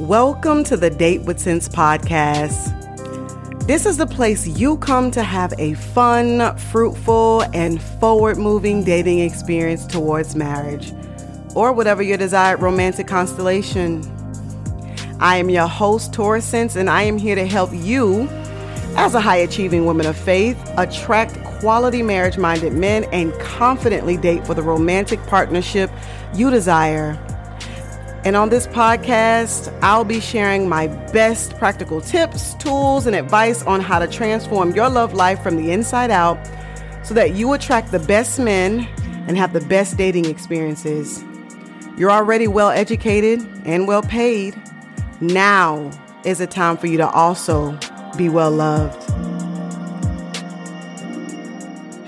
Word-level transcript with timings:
Welcome 0.00 0.62
to 0.64 0.76
the 0.76 0.90
Date 0.90 1.22
with 1.22 1.38
Sense 1.38 1.70
podcast. 1.70 2.74
This 3.66 3.86
is 3.86 3.96
the 3.96 4.06
place 4.06 4.46
you 4.46 4.76
come 4.76 5.10
to 5.12 5.22
have 5.22 5.54
a 5.58 5.72
fun, 5.72 6.54
fruitful, 6.58 7.44
and 7.54 7.80
forward 7.82 8.36
moving 8.36 8.84
dating 8.84 9.20
experience 9.20 9.86
towards 9.86 10.36
marriage 10.36 10.92
or 11.54 11.72
whatever 11.72 12.02
your 12.02 12.18
desired 12.18 12.60
romantic 12.60 13.06
constellation. 13.06 14.04
I 15.18 15.38
am 15.38 15.48
your 15.48 15.66
host, 15.66 16.12
Torah 16.12 16.42
Cents, 16.42 16.76
and 16.76 16.90
I 16.90 17.00
am 17.00 17.16
here 17.16 17.34
to 17.34 17.46
help 17.46 17.70
you, 17.72 18.28
as 18.96 19.14
a 19.14 19.20
high 19.20 19.38
achieving 19.38 19.86
woman 19.86 20.04
of 20.04 20.14
faith, 20.14 20.58
attract 20.76 21.42
quality 21.42 22.02
marriage 22.02 22.36
minded 22.36 22.74
men 22.74 23.04
and 23.12 23.32
confidently 23.40 24.18
date 24.18 24.46
for 24.46 24.52
the 24.52 24.62
romantic 24.62 25.22
partnership 25.26 25.90
you 26.34 26.50
desire. 26.50 27.18
And 28.26 28.34
on 28.34 28.48
this 28.48 28.66
podcast, 28.66 29.72
I'll 29.82 30.02
be 30.02 30.18
sharing 30.18 30.68
my 30.68 30.88
best 31.12 31.56
practical 31.58 32.00
tips, 32.00 32.54
tools, 32.54 33.06
and 33.06 33.14
advice 33.14 33.62
on 33.62 33.80
how 33.80 34.00
to 34.00 34.08
transform 34.08 34.72
your 34.72 34.88
love 34.88 35.14
life 35.14 35.40
from 35.44 35.54
the 35.54 35.70
inside 35.70 36.10
out 36.10 36.36
so 37.04 37.14
that 37.14 37.36
you 37.36 37.52
attract 37.52 37.92
the 37.92 38.00
best 38.00 38.40
men 38.40 38.80
and 39.28 39.36
have 39.36 39.52
the 39.52 39.60
best 39.60 39.96
dating 39.96 40.24
experiences. 40.24 41.22
You're 41.96 42.10
already 42.10 42.48
well 42.48 42.70
educated 42.70 43.46
and 43.64 43.86
well 43.86 44.02
paid. 44.02 44.60
Now 45.20 45.88
is 46.24 46.40
a 46.40 46.48
time 46.48 46.78
for 46.78 46.88
you 46.88 46.96
to 46.96 47.08
also 47.08 47.78
be 48.16 48.28
well 48.28 48.50
loved. 48.50 49.04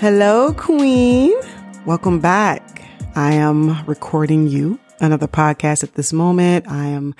Hello, 0.01 0.53
Queen. 0.53 1.39
Welcome 1.87 2.19
back. 2.19 2.83
I 3.15 3.35
am 3.35 3.87
recording 3.87 4.49
you 4.49 4.81
another 5.01 5.29
podcast 5.29 5.83
at 5.83 5.95
this 5.95 6.13
moment. 6.13 6.69
I 6.69 6.87
am 6.87 7.15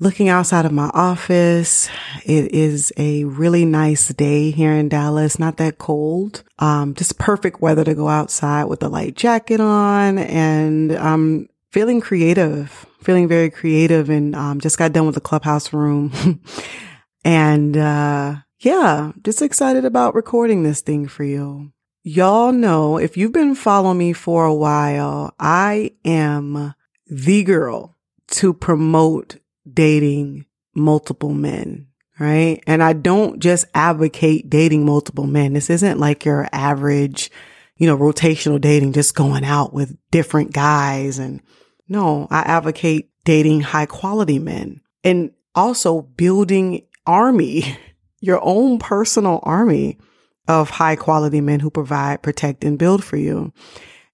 looking 0.00 0.28
outside 0.28 0.64
of 0.64 0.72
my 0.72 0.90
office. 0.94 1.88
It 2.24 2.52
is 2.52 2.92
a 2.96 3.24
really 3.24 3.64
nice 3.64 4.08
day 4.08 4.50
here 4.50 4.72
in 4.72 4.88
Dallas, 4.88 5.38
not 5.38 5.58
that 5.58 5.78
cold. 5.78 6.42
Um, 6.58 6.94
just 6.94 7.18
perfect 7.18 7.60
weather 7.60 7.84
to 7.84 7.94
go 7.94 8.08
outside 8.08 8.64
with 8.64 8.82
a 8.82 8.88
light 8.88 9.14
jacket 9.14 9.60
on 9.60 10.18
and 10.18 10.92
I'm 10.92 11.48
feeling 11.70 12.00
creative, 12.00 12.86
feeling 13.02 13.28
very 13.28 13.50
creative 13.50 14.10
and 14.10 14.34
um, 14.34 14.60
just 14.60 14.78
got 14.78 14.92
done 14.92 15.06
with 15.06 15.14
the 15.14 15.20
clubhouse 15.20 15.72
room. 15.72 16.40
and 17.24 17.76
uh, 17.76 18.36
yeah, 18.60 19.12
just 19.22 19.42
excited 19.42 19.84
about 19.84 20.14
recording 20.14 20.62
this 20.62 20.80
thing 20.80 21.06
for 21.08 21.24
you. 21.24 21.72
Y'all 22.02 22.52
know 22.52 22.96
if 22.96 23.18
you've 23.18 23.32
been 23.32 23.54
following 23.54 23.98
me 23.98 24.14
for 24.14 24.46
a 24.46 24.54
while, 24.54 25.34
I 25.38 25.92
am 26.04 26.74
the 27.10 27.42
girl 27.42 27.96
to 28.28 28.54
promote 28.54 29.36
dating 29.70 30.46
multiple 30.74 31.34
men, 31.34 31.88
right? 32.18 32.62
And 32.66 32.82
I 32.82 32.92
don't 32.92 33.40
just 33.40 33.66
advocate 33.74 34.48
dating 34.48 34.86
multiple 34.86 35.26
men. 35.26 35.52
This 35.52 35.68
isn't 35.68 35.98
like 35.98 36.24
your 36.24 36.48
average, 36.52 37.30
you 37.76 37.86
know, 37.86 37.98
rotational 37.98 38.60
dating, 38.60 38.92
just 38.92 39.14
going 39.14 39.44
out 39.44 39.74
with 39.74 39.96
different 40.10 40.52
guys. 40.52 41.18
And 41.18 41.42
no, 41.88 42.28
I 42.30 42.40
advocate 42.40 43.10
dating 43.24 43.62
high 43.62 43.86
quality 43.86 44.38
men 44.38 44.80
and 45.02 45.32
also 45.54 46.02
building 46.02 46.86
army, 47.06 47.76
your 48.20 48.40
own 48.42 48.78
personal 48.78 49.40
army 49.42 49.98
of 50.46 50.70
high 50.70 50.96
quality 50.96 51.40
men 51.40 51.60
who 51.60 51.70
provide, 51.70 52.22
protect 52.22 52.64
and 52.64 52.78
build 52.78 53.04
for 53.04 53.16
you. 53.16 53.52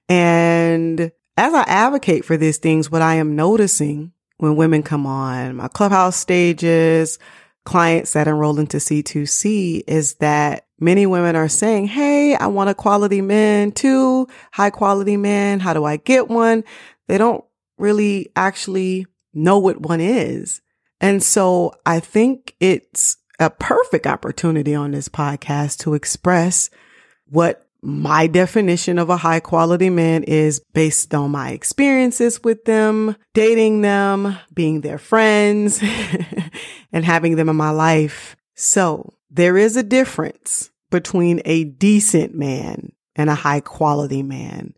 And 0.08 1.12
as 1.36 1.54
I 1.54 1.62
advocate 1.62 2.24
for 2.24 2.36
these 2.36 2.58
things, 2.58 2.90
what 2.90 3.02
I 3.02 3.16
am 3.16 3.36
noticing 3.36 4.12
when 4.38 4.56
women 4.56 4.82
come 4.82 5.06
on 5.06 5.56
my 5.56 5.68
clubhouse 5.68 6.16
stages, 6.16 7.18
clients 7.64 8.12
that 8.12 8.28
enroll 8.28 8.58
into 8.58 8.78
C2C 8.78 9.82
is 9.86 10.14
that 10.14 10.66
many 10.78 11.06
women 11.06 11.36
are 11.36 11.48
saying, 11.48 11.88
Hey, 11.88 12.34
I 12.34 12.46
want 12.46 12.70
a 12.70 12.74
quality 12.74 13.20
man 13.20 13.72
too, 13.72 14.28
high 14.52 14.70
quality 14.70 15.16
man. 15.16 15.60
How 15.60 15.74
do 15.74 15.84
I 15.84 15.96
get 15.96 16.28
one? 16.28 16.64
They 17.08 17.18
don't 17.18 17.44
really 17.78 18.30
actually 18.36 19.06
know 19.34 19.58
what 19.58 19.80
one 19.80 20.00
is. 20.00 20.62
And 21.00 21.22
so 21.22 21.74
I 21.84 22.00
think 22.00 22.54
it's 22.58 23.18
a 23.38 23.50
perfect 23.50 24.06
opportunity 24.06 24.74
on 24.74 24.92
this 24.92 25.08
podcast 25.08 25.78
to 25.80 25.92
express 25.92 26.70
what 27.28 27.65
my 27.82 28.26
definition 28.26 28.98
of 28.98 29.10
a 29.10 29.16
high 29.16 29.40
quality 29.40 29.90
man 29.90 30.22
is 30.24 30.60
based 30.72 31.14
on 31.14 31.30
my 31.30 31.50
experiences 31.50 32.42
with 32.42 32.64
them, 32.64 33.16
dating 33.34 33.82
them, 33.82 34.36
being 34.52 34.80
their 34.80 34.98
friends, 34.98 35.82
and 36.92 37.04
having 37.04 37.36
them 37.36 37.48
in 37.48 37.56
my 37.56 37.70
life. 37.70 38.36
So 38.54 39.14
there 39.30 39.56
is 39.56 39.76
a 39.76 39.82
difference 39.82 40.70
between 40.90 41.42
a 41.44 41.64
decent 41.64 42.34
man 42.34 42.92
and 43.14 43.30
a 43.30 43.34
high 43.34 43.60
quality 43.60 44.22
man. 44.22 44.74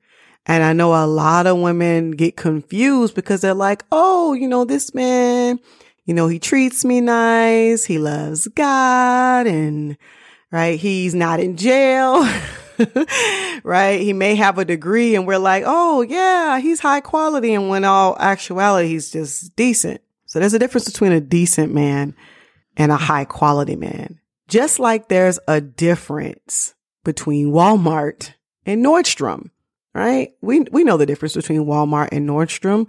And 0.47 0.65
I 0.65 0.73
know 0.73 0.95
a 0.95 1.07
lot 1.07 1.47
of 1.47 1.59
women 1.59 2.13
get 2.13 2.37
confused 2.37 3.15
because 3.15 3.43
they're 3.43 3.55
like, 3.55 3.85
oh, 3.93 4.33
you 4.33 4.49
know, 4.49 4.65
this 4.65 4.95
man, 4.95 5.61
you 6.07 6.15
know, 6.15 6.27
he 6.27 6.39
treats 6.39 6.85
me 6.85 7.03
nice. 7.03 7.85
He 7.85 7.99
loves 7.99 8.49
God 8.49 9.47
and 9.47 9.99
right. 10.51 10.79
He's 10.79 11.15
not 11.15 11.41
in 11.41 11.57
jail. 11.57 12.27
right? 13.65 14.01
He 14.01 14.13
may 14.13 14.35
have 14.37 14.59
a 14.59 14.65
degree 14.65 15.15
and 15.15 15.27
we're 15.27 15.39
like, 15.39 15.65
oh 15.67 16.03
yeah, 16.03 16.59
he's 16.59 16.81
high 16.81 17.01
quality. 17.01 17.55
And 17.55 17.69
when 17.69 17.85
all 17.85 18.17
actuality, 18.19 18.89
he's 18.89 19.11
just 19.11 19.55
decent. 19.57 20.01
So 20.27 20.39
there's 20.39 20.55
a 20.55 20.59
difference 20.59 20.87
between 20.87 21.13
a 21.13 21.21
decent 21.21 21.73
man 21.73 22.15
and 22.77 22.93
a 22.93 22.97
high 22.97 23.25
quality 23.25 23.77
man. 23.77 24.21
Just 24.47 24.79
like 24.79 25.09
there's 25.09 25.39
a 25.49 25.61
difference 25.61 26.75
between 27.05 27.53
Walmart 27.53 28.33
and 28.65 28.85
Nordstrom, 28.85 29.51
right? 29.95 30.33
We, 30.41 30.61
we 30.71 30.85
know 30.85 30.97
the 30.97 31.07
difference 31.07 31.35
between 31.35 31.65
Walmart 31.65 32.11
and 32.13 32.29
Nordstrom. 32.29 32.89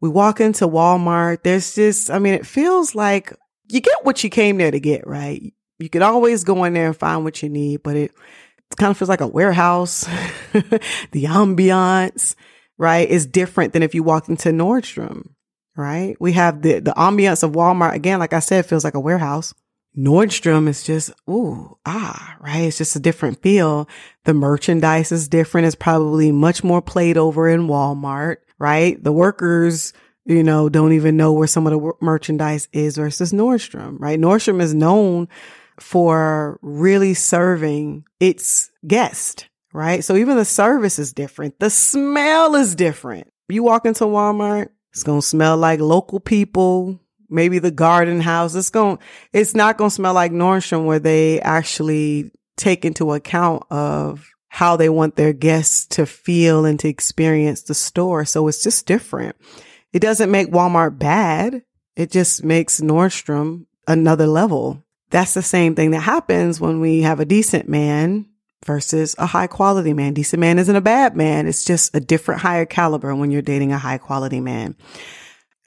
We 0.00 0.08
walk 0.08 0.40
into 0.40 0.66
Walmart. 0.66 1.42
There's 1.42 1.74
just, 1.74 2.10
I 2.10 2.18
mean, 2.18 2.34
it 2.34 2.46
feels 2.46 2.94
like 2.94 3.32
you 3.68 3.80
get 3.80 4.04
what 4.04 4.22
you 4.24 4.30
came 4.30 4.58
there 4.58 4.70
to 4.70 4.80
get, 4.80 5.06
right? 5.06 5.52
You 5.78 5.88
can 5.88 6.02
always 6.02 6.44
go 6.44 6.64
in 6.64 6.72
there 6.72 6.86
and 6.86 6.96
find 6.96 7.24
what 7.24 7.42
you 7.42 7.48
need, 7.48 7.82
but 7.82 7.96
it, 7.96 8.12
it 8.70 8.76
kind 8.76 8.90
of 8.90 8.96
feels 8.96 9.08
like 9.08 9.20
a 9.20 9.26
warehouse. 9.26 10.04
the 10.52 11.24
ambiance, 11.24 12.34
right, 12.76 13.08
is 13.08 13.26
different 13.26 13.72
than 13.72 13.82
if 13.82 13.94
you 13.94 14.02
walk 14.02 14.28
into 14.28 14.50
Nordstrom, 14.50 15.30
right? 15.76 16.16
We 16.20 16.32
have 16.32 16.62
the, 16.62 16.80
the 16.80 16.92
ambiance 16.92 17.42
of 17.42 17.52
Walmart. 17.52 17.94
Again, 17.94 18.18
like 18.18 18.32
I 18.32 18.40
said, 18.40 18.66
feels 18.66 18.84
like 18.84 18.94
a 18.94 19.00
warehouse. 19.00 19.54
Nordstrom 19.96 20.68
is 20.68 20.84
just, 20.84 21.10
ooh, 21.28 21.76
ah, 21.84 22.36
right. 22.40 22.64
It's 22.64 22.78
just 22.78 22.94
a 22.94 23.00
different 23.00 23.42
feel. 23.42 23.88
The 24.24 24.34
merchandise 24.34 25.10
is 25.10 25.28
different. 25.28 25.66
It's 25.66 25.74
probably 25.74 26.30
much 26.30 26.62
more 26.62 26.80
played 26.82 27.16
over 27.16 27.48
in 27.48 27.66
Walmart, 27.66 28.36
right? 28.58 29.02
The 29.02 29.12
workers, 29.12 29.92
you 30.24 30.44
know, 30.44 30.68
don't 30.68 30.92
even 30.92 31.16
know 31.16 31.32
where 31.32 31.48
some 31.48 31.66
of 31.66 31.72
the 31.72 31.92
merchandise 32.00 32.68
is 32.72 32.96
versus 32.96 33.32
Nordstrom, 33.32 33.96
right? 33.98 34.20
Nordstrom 34.20 34.60
is 34.60 34.74
known 34.74 35.26
for 35.80 36.58
really 36.62 37.14
serving 37.14 38.04
its 38.20 38.70
guest, 38.86 39.48
right? 39.72 40.04
So 40.04 40.16
even 40.16 40.36
the 40.36 40.44
service 40.44 40.98
is 40.98 41.12
different. 41.12 41.58
The 41.58 41.70
smell 41.70 42.54
is 42.54 42.74
different. 42.74 43.30
You 43.48 43.62
walk 43.62 43.86
into 43.86 44.04
Walmart, 44.04 44.68
it's 44.92 45.02
going 45.02 45.20
to 45.20 45.26
smell 45.26 45.56
like 45.56 45.80
local 45.80 46.20
people, 46.20 47.00
maybe 47.30 47.58
the 47.58 47.70
garden 47.70 48.20
house. 48.20 48.54
It's 48.54 48.70
going, 48.70 48.98
it's 49.32 49.54
not 49.54 49.78
going 49.78 49.90
to 49.90 49.94
smell 49.94 50.14
like 50.14 50.32
Nordstrom 50.32 50.84
where 50.84 50.98
they 50.98 51.40
actually 51.40 52.30
take 52.56 52.84
into 52.84 53.12
account 53.12 53.62
of 53.70 54.28
how 54.48 54.76
they 54.76 54.88
want 54.88 55.16
their 55.16 55.32
guests 55.32 55.86
to 55.86 56.04
feel 56.06 56.64
and 56.64 56.80
to 56.80 56.88
experience 56.88 57.62
the 57.62 57.74
store. 57.74 58.24
So 58.24 58.48
it's 58.48 58.62
just 58.62 58.86
different. 58.86 59.36
It 59.92 60.00
doesn't 60.00 60.30
make 60.30 60.48
Walmart 60.48 60.98
bad. 60.98 61.62
It 61.96 62.10
just 62.10 62.44
makes 62.44 62.80
Nordstrom 62.80 63.66
another 63.86 64.26
level 64.26 64.84
that's 65.10 65.34
the 65.34 65.42
same 65.42 65.74
thing 65.74 65.92
that 65.92 66.00
happens 66.00 66.60
when 66.60 66.80
we 66.80 67.02
have 67.02 67.20
a 67.20 67.24
decent 67.24 67.68
man 67.68 68.26
versus 68.64 69.14
a 69.18 69.26
high 69.26 69.46
quality 69.46 69.92
man. 69.92 70.14
Decent 70.14 70.40
man 70.40 70.58
isn't 70.58 70.76
a 70.76 70.80
bad 70.80 71.16
man. 71.16 71.46
It's 71.46 71.64
just 71.64 71.94
a 71.94 72.00
different 72.00 72.40
higher 72.40 72.66
caliber 72.66 73.14
when 73.14 73.30
you're 73.30 73.42
dating 73.42 73.72
a 73.72 73.78
high 73.78 73.98
quality 73.98 74.40
man. 74.40 74.76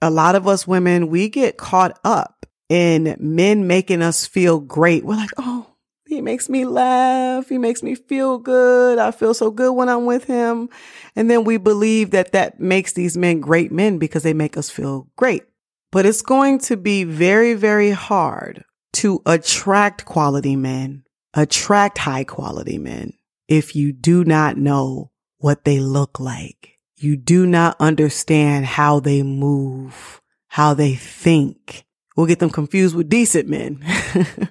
A 0.02 0.10
lot 0.10 0.36
of 0.36 0.48
us 0.48 0.68
women, 0.68 1.08
we 1.08 1.30
get 1.30 1.58
caught 1.58 2.00
up 2.04 2.46
in 2.70 3.16
men 3.20 3.68
making 3.68 4.02
us 4.02 4.26
feel 4.26 4.60
great. 4.60 5.04
We're 5.04 5.16
like, 5.16 5.32
oh, 5.38 5.68
he 6.08 6.22
makes 6.22 6.50
me 6.50 6.66
laugh. 6.66 7.48
He 7.50 7.58
makes 7.58 7.82
me 7.82 7.96
feel 7.96 8.38
good. 8.38 9.00
I 9.00 9.12
feel 9.12 9.34
so 9.34 9.50
good 9.50 9.72
when 9.74 9.90
I'm 9.90 10.06
with 10.06 10.26
him. 10.26 10.70
And 11.16 11.30
then 11.30 11.44
we 11.44 11.58
believe 11.58 12.12
that 12.12 12.34
that 12.34 12.60
makes 12.60 12.94
these 12.94 13.18
men 13.18 13.40
great 13.40 13.72
men 13.72 13.98
because 13.98 14.24
they 14.24 14.34
make 14.34 14.58
us 14.58 14.70
feel 14.70 15.08
great. 15.16 15.44
But 15.92 16.06
it's 16.06 16.22
going 16.22 16.60
to 16.60 16.78
be 16.78 17.04
very, 17.04 17.54
very 17.54 17.92
hard 17.92 18.64
to 18.94 19.22
attract 19.26 20.06
quality 20.06 20.56
men, 20.56 21.04
attract 21.34 21.98
high 21.98 22.24
quality 22.24 22.78
men 22.78 23.14
if 23.48 23.76
you 23.76 23.92
do 23.92 24.24
not 24.24 24.58
know 24.58 25.12
what 25.38 25.66
they 25.66 25.80
look 25.80 26.20
like. 26.20 26.78
You 26.98 27.18
do 27.18 27.46
not 27.46 27.78
understand 27.80 28.66
how 28.66 29.00
they 29.00 29.24
move, 29.24 30.22
how 30.48 30.74
they 30.74 30.94
think, 30.96 31.86
We'll 32.16 32.28
get 32.28 32.40
them 32.40 32.50
confused 32.50 32.96
with 32.96 33.10
decent 33.10 33.48
men. 33.48 33.84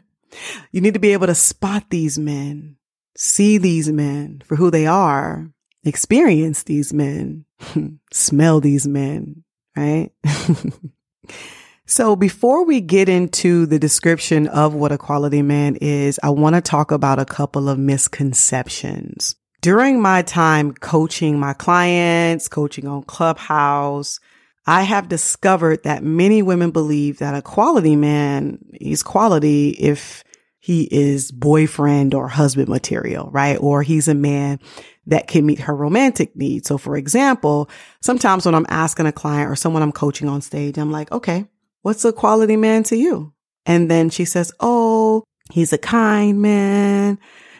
you 0.72 0.80
need 0.80 0.94
to 0.94 1.00
be 1.00 1.12
able 1.12 1.26
to 1.26 1.34
spot 1.34 1.84
these 1.90 2.18
men, 2.18 2.76
see 3.16 3.58
these 3.58 3.90
men 3.90 4.42
for 4.44 4.56
who 4.56 4.70
they 4.70 4.86
are, 4.86 5.50
experience 5.84 6.62
these 6.62 6.92
men, 6.92 7.44
smell 8.12 8.60
these 8.60 8.88
men, 8.88 9.44
right? 9.76 10.10
so 11.90 12.14
before 12.14 12.64
we 12.64 12.80
get 12.80 13.08
into 13.08 13.66
the 13.66 13.80
description 13.80 14.46
of 14.46 14.74
what 14.74 14.92
a 14.92 14.98
quality 14.98 15.42
man 15.42 15.74
is, 15.80 16.20
I 16.22 16.30
want 16.30 16.54
to 16.54 16.60
talk 16.60 16.92
about 16.92 17.18
a 17.18 17.24
couple 17.24 17.68
of 17.68 17.80
misconceptions. 17.80 19.34
During 19.60 20.00
my 20.00 20.22
time 20.22 20.72
coaching 20.72 21.40
my 21.40 21.52
clients, 21.52 22.46
coaching 22.46 22.86
on 22.86 23.02
Clubhouse, 23.02 24.20
I 24.68 24.82
have 24.82 25.08
discovered 25.08 25.82
that 25.82 26.04
many 26.04 26.42
women 26.42 26.70
believe 26.70 27.18
that 27.18 27.34
a 27.34 27.42
quality 27.42 27.96
man, 27.96 28.60
is 28.80 29.02
quality 29.02 29.70
if 29.70 30.22
he 30.60 30.84
is 30.92 31.32
boyfriend 31.32 32.14
or 32.14 32.28
husband 32.28 32.68
material, 32.68 33.30
right? 33.32 33.58
Or 33.58 33.82
he's 33.82 34.06
a 34.06 34.14
man 34.14 34.60
that 35.06 35.26
can 35.26 35.44
meet 35.44 35.58
her 35.58 35.74
romantic 35.74 36.36
needs. 36.36 36.68
So 36.68 36.78
for 36.78 36.96
example, 36.96 37.68
sometimes 38.00 38.46
when 38.46 38.54
I'm 38.54 38.66
asking 38.68 39.06
a 39.06 39.12
client 39.12 39.50
or 39.50 39.56
someone 39.56 39.82
I'm 39.82 39.90
coaching 39.90 40.28
on 40.28 40.40
stage, 40.40 40.78
I'm 40.78 40.92
like, 40.92 41.10
okay, 41.10 41.46
what's 41.82 42.04
a 42.04 42.12
quality 42.12 42.56
man 42.56 42.82
to 42.84 42.96
you? 42.96 43.32
And 43.66 43.90
then 43.90 44.10
she 44.10 44.24
says, 44.24 44.52
Oh, 44.60 45.24
he's 45.52 45.72
a 45.72 45.78
kind 45.78 46.40
man. 46.40 47.18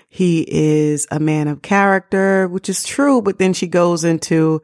He 0.09 0.45
is 0.49 1.07
a 1.11 1.21
man 1.21 1.47
of 1.49 1.63
character, 1.63 2.49
which 2.49 2.69
is 2.69 2.85
true. 2.85 3.23
But 3.23 3.39
then 3.39 3.53
she 3.53 3.67
goes 3.67 4.05
into, 4.05 4.63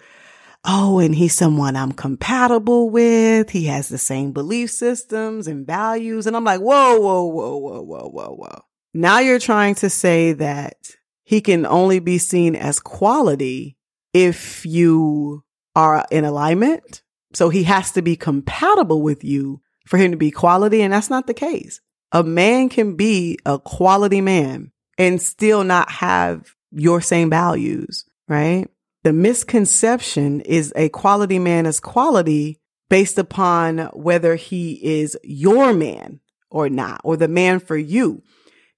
Oh, 0.68 0.98
and 0.98 1.14
he's 1.14 1.34
someone 1.34 1.76
I'm 1.76 1.92
compatible 1.92 2.90
with. 2.90 3.50
He 3.50 3.66
has 3.66 3.88
the 3.88 3.98
same 3.98 4.32
belief 4.32 4.70
systems 4.70 5.46
and 5.46 5.64
values. 5.64 6.26
And 6.26 6.36
I'm 6.36 6.42
like, 6.42 6.60
whoa, 6.60 6.98
whoa, 6.98 7.24
whoa, 7.24 7.56
whoa, 7.56 7.82
whoa, 7.82 8.08
whoa, 8.08 8.34
whoa. 8.34 8.62
Now 8.92 9.20
you're 9.20 9.38
trying 9.38 9.76
to 9.76 9.88
say 9.88 10.32
that 10.32 10.76
he 11.22 11.40
can 11.40 11.66
only 11.66 12.00
be 12.00 12.18
seen 12.18 12.56
as 12.56 12.80
quality 12.80 13.76
if 14.12 14.66
you 14.66 15.44
are 15.76 16.04
in 16.10 16.24
alignment. 16.24 17.02
So 17.36 17.50
he 17.50 17.64
has 17.64 17.92
to 17.92 18.00
be 18.00 18.16
compatible 18.16 19.02
with 19.02 19.22
you 19.22 19.60
for 19.86 19.98
him 19.98 20.10
to 20.10 20.16
be 20.16 20.30
quality. 20.30 20.80
And 20.80 20.94
that's 20.94 21.10
not 21.10 21.26
the 21.26 21.34
case. 21.34 21.82
A 22.10 22.22
man 22.24 22.70
can 22.70 22.96
be 22.96 23.38
a 23.44 23.58
quality 23.58 24.22
man 24.22 24.72
and 24.96 25.20
still 25.20 25.62
not 25.62 25.90
have 25.90 26.54
your 26.70 27.02
same 27.02 27.28
values, 27.28 28.06
right? 28.26 28.68
The 29.04 29.12
misconception 29.12 30.40
is 30.40 30.72
a 30.76 30.88
quality 30.88 31.38
man 31.38 31.66
is 31.66 31.78
quality 31.78 32.58
based 32.88 33.18
upon 33.18 33.80
whether 33.92 34.36
he 34.36 34.80
is 34.82 35.18
your 35.22 35.74
man 35.74 36.20
or 36.48 36.70
not, 36.70 37.02
or 37.04 37.18
the 37.18 37.28
man 37.28 37.60
for 37.60 37.76
you. 37.76 38.22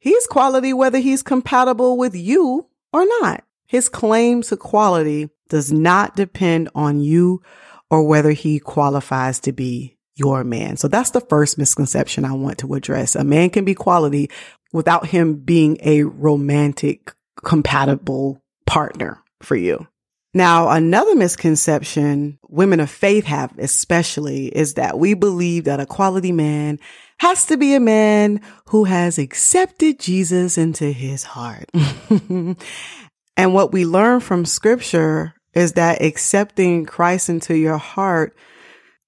He's 0.00 0.26
quality 0.26 0.72
whether 0.72 0.98
he's 0.98 1.22
compatible 1.22 1.96
with 1.96 2.16
you 2.16 2.66
or 2.92 3.06
not. 3.20 3.44
His 3.66 3.88
claim 3.88 4.42
to 4.42 4.56
quality 4.56 5.30
does 5.48 5.72
not 5.72 6.16
depend 6.16 6.70
on 6.74 6.98
you 6.98 7.40
or 7.90 8.04
whether 8.04 8.30
he 8.30 8.58
qualifies 8.58 9.40
to 9.40 9.52
be 9.52 9.96
your 10.14 10.44
man. 10.44 10.76
So 10.76 10.88
that's 10.88 11.10
the 11.10 11.20
first 11.20 11.58
misconception 11.58 12.24
I 12.24 12.32
want 12.32 12.58
to 12.58 12.74
address. 12.74 13.14
A 13.14 13.24
man 13.24 13.50
can 13.50 13.64
be 13.64 13.74
quality 13.74 14.30
without 14.72 15.06
him 15.06 15.36
being 15.36 15.78
a 15.82 16.02
romantic 16.02 17.12
compatible 17.44 18.42
partner 18.66 19.22
for 19.40 19.56
you. 19.56 19.86
Now, 20.34 20.68
another 20.68 21.14
misconception 21.14 22.38
women 22.48 22.80
of 22.80 22.90
faith 22.90 23.24
have 23.24 23.58
especially 23.58 24.48
is 24.48 24.74
that 24.74 24.98
we 24.98 25.14
believe 25.14 25.64
that 25.64 25.80
a 25.80 25.86
quality 25.86 26.32
man 26.32 26.78
has 27.18 27.46
to 27.46 27.56
be 27.56 27.74
a 27.74 27.80
man 27.80 28.40
who 28.66 28.84
has 28.84 29.18
accepted 29.18 29.98
Jesus 29.98 30.58
into 30.58 30.92
his 30.92 31.24
heart. 31.24 31.70
and 32.28 32.56
what 33.54 33.72
we 33.72 33.86
learn 33.86 34.20
from 34.20 34.44
scripture 34.44 35.34
is 35.58 35.72
that 35.72 36.02
accepting 36.02 36.86
Christ 36.86 37.28
into 37.28 37.56
your 37.56 37.78
heart, 37.78 38.36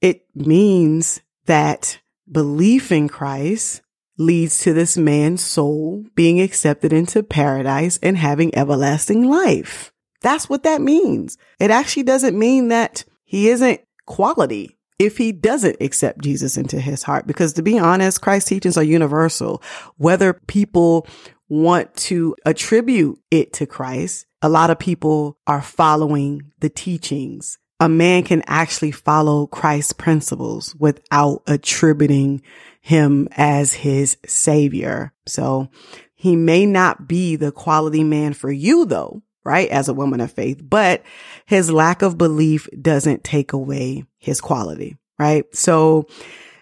it 0.01 0.27
means 0.35 1.21
that 1.47 2.01
belief 2.31 2.93
in 2.93 3.09
Christ 3.09 3.83
leads 4.19 4.61
to 4.61 4.73
this 4.73 4.97
man's 4.97 5.43
soul 5.43 6.05
being 6.15 6.41
accepted 6.41 6.93
into 6.93 7.23
paradise 7.23 7.99
and 8.03 8.17
having 8.17 8.55
everlasting 8.55 9.29
life. 9.29 9.93
That's 10.21 10.49
what 10.49 10.65
that 10.65 10.83
means. 10.83 11.39
It 11.59 11.71
actually 11.71 12.03
doesn't 12.03 12.39
mean 12.39 12.69
that 12.69 13.05
he 13.25 13.49
isn't 13.49 13.81
quality 14.07 14.77
if 14.99 15.17
he 15.17 15.33
doesn't 15.33 15.79
accept 15.81 16.23
Jesus 16.23 16.59
into 16.59 16.79
his 16.79 17.03
heart. 17.03 17.27
Because 17.27 17.55
to 17.55 17.63
be 17.63 17.79
honest, 17.79 18.21
Christ's 18.21 18.51
teachings 18.51 18.77
are 18.77 18.83
universal. 18.83 19.63
Whether 19.97 20.35
people 20.35 21.07
want 21.49 21.95
to 21.97 22.37
attribute 22.45 23.19
it 23.31 23.55
to 23.55 23.67
Christ, 23.67 24.27
a 24.43 24.49
lot 24.49 24.71
of 24.71 24.79
people 24.79 25.39
are 25.47 25.63
following 25.63 26.53
the 26.61 26.71
teachings. 26.71 27.59
A 27.79 27.89
man 27.89 28.25
can 28.25 28.43
actually 28.47 28.91
follow 28.91 29.47
Christ's 29.47 29.93
principles 29.93 30.75
without 30.77 31.43
attributing 31.47 32.43
him 32.81 33.29
as 33.33 33.73
his 33.73 34.17
savior. 34.27 35.13
So 35.27 35.69
he 36.15 36.37
may 36.37 36.67
not 36.67 37.09
be 37.09 37.37
the 37.37 37.53
quality 37.53 38.05
man 38.05 38.35
for 38.35 38.51
you 38.51 38.85
though 38.85 39.23
right? 39.45 39.69
As 39.71 39.89
a 39.89 39.95
woman 39.95 40.21
of 40.21 40.33
faith, 40.33 40.61
but 40.63 41.03
his 41.47 41.71
lack 41.71 42.03
of 42.03 42.19
belief 42.19 42.69
doesn't 42.81 43.25
take 43.25 43.53
away 43.53 44.05
his 44.19 44.41
quality, 44.41 44.97
right? 45.19 45.45
So 45.55 46.07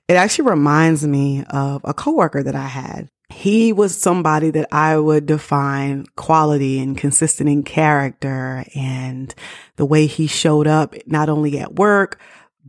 it 0.09 0.15
actually 0.15 0.51
reminds 0.51 1.07
me 1.07 1.45
of 1.51 1.83
a 1.85 1.95
coworker 1.95 2.43
that 2.43 2.55
I 2.55 2.67
had. 2.67 3.09
He 3.31 3.73
was 3.73 4.01
somebody 4.01 4.51
that 4.51 4.69
I 4.73 4.97
would 4.97 5.27
define 5.27 6.07
quality 6.17 6.81
and 6.81 6.97
consistent 6.97 7.49
in 7.49 7.63
character 7.63 8.65
and 8.75 9.35
the 9.77 9.85
way 9.85 10.07
he 10.07 10.27
showed 10.27 10.67
up, 10.67 10.95
not 11.07 11.29
only 11.29 11.59
at 11.59 11.75
work, 11.77 12.21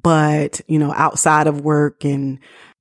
but, 0.01 0.61
you 0.67 0.77
know, 0.77 0.93
outside 0.93 1.47
of 1.47 1.61
work. 1.61 2.03
And 2.03 2.39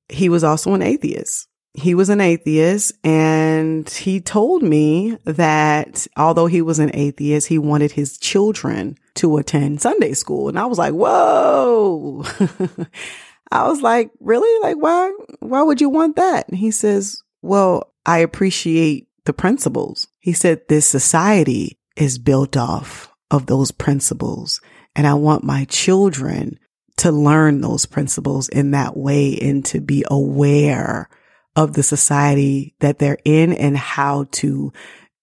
he 0.08 0.28
was 0.28 0.42
also 0.42 0.74
an 0.74 0.82
atheist 0.82 1.48
he 1.78 1.94
was 1.94 2.08
an 2.08 2.20
atheist 2.20 2.92
and 3.04 3.88
he 3.88 4.20
told 4.20 4.62
me 4.62 5.16
that 5.24 6.06
although 6.16 6.46
he 6.46 6.62
was 6.62 6.78
an 6.78 6.90
atheist, 6.94 7.46
he 7.46 7.58
wanted 7.58 7.92
his 7.92 8.18
children 8.18 8.96
to 9.14 9.36
attend 9.38 9.80
Sunday 9.80 10.12
school. 10.12 10.48
And 10.48 10.58
I 10.58 10.66
was 10.66 10.78
like, 10.78 10.92
whoa. 10.92 12.24
I 13.50 13.66
was 13.68 13.80
like, 13.80 14.10
really? 14.20 14.62
Like, 14.62 14.76
why, 14.82 15.12
why 15.40 15.62
would 15.62 15.80
you 15.80 15.88
want 15.88 16.16
that? 16.16 16.48
And 16.48 16.58
he 16.58 16.70
says, 16.70 17.22
well, 17.42 17.94
I 18.04 18.18
appreciate 18.18 19.08
the 19.24 19.32
principles. 19.32 20.08
He 20.18 20.32
said, 20.32 20.62
this 20.68 20.86
society 20.86 21.78
is 21.96 22.18
built 22.18 22.56
off 22.56 23.12
of 23.30 23.46
those 23.46 23.70
principles. 23.70 24.60
And 24.96 25.06
I 25.06 25.14
want 25.14 25.44
my 25.44 25.64
children 25.66 26.58
to 26.98 27.12
learn 27.12 27.60
those 27.60 27.86
principles 27.86 28.48
in 28.48 28.72
that 28.72 28.96
way 28.96 29.38
and 29.40 29.64
to 29.66 29.80
be 29.80 30.04
aware 30.10 31.08
of 31.54 31.74
the 31.74 31.82
society 31.82 32.74
that 32.80 32.98
they're 32.98 33.18
in 33.24 33.52
and 33.52 33.76
how 33.76 34.24
to 34.32 34.72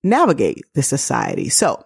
navigate 0.04 0.64
the 0.74 0.84
society. 0.84 1.50
So, 1.50 1.84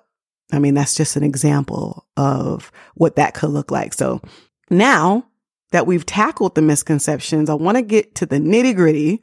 I 0.52 0.60
mean, 0.60 0.74
that's 0.74 0.96
just 0.96 1.16
an 1.16 1.24
example 1.24 2.06
of 2.18 2.72
what 2.96 3.16
that 3.16 3.34
could 3.34 3.50
look 3.50 3.72
like. 3.72 3.94
So 3.94 4.22
now 4.70 5.26
that 5.72 5.88
we've 5.88 6.06
tackled 6.06 6.56
the 6.56 6.62
misconceptions, 6.62 7.50
I 7.50 7.54
want 7.54 7.78
to 7.78 7.82
get 7.82 8.16
to 8.16 8.26
the 8.26 8.38
nitty 8.38 8.76
gritty 8.76 9.22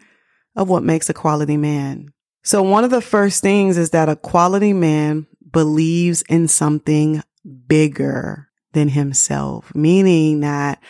of 0.56 0.68
what 0.68 0.82
makes 0.82 1.08
a 1.08 1.14
quality 1.14 1.56
man. 1.56 2.12
So 2.42 2.62
one 2.62 2.84
of 2.84 2.90
the 2.90 3.00
first 3.00 3.42
things 3.42 3.76
is 3.76 3.90
that 3.90 4.08
a 4.08 4.16
quality 4.16 4.72
man 4.72 5.26
believes 5.50 6.22
in 6.22 6.48
something 6.48 7.22
bigger 7.66 8.48
than 8.72 8.88
himself, 8.88 9.74
meaning 9.74 10.40
that 10.40 10.82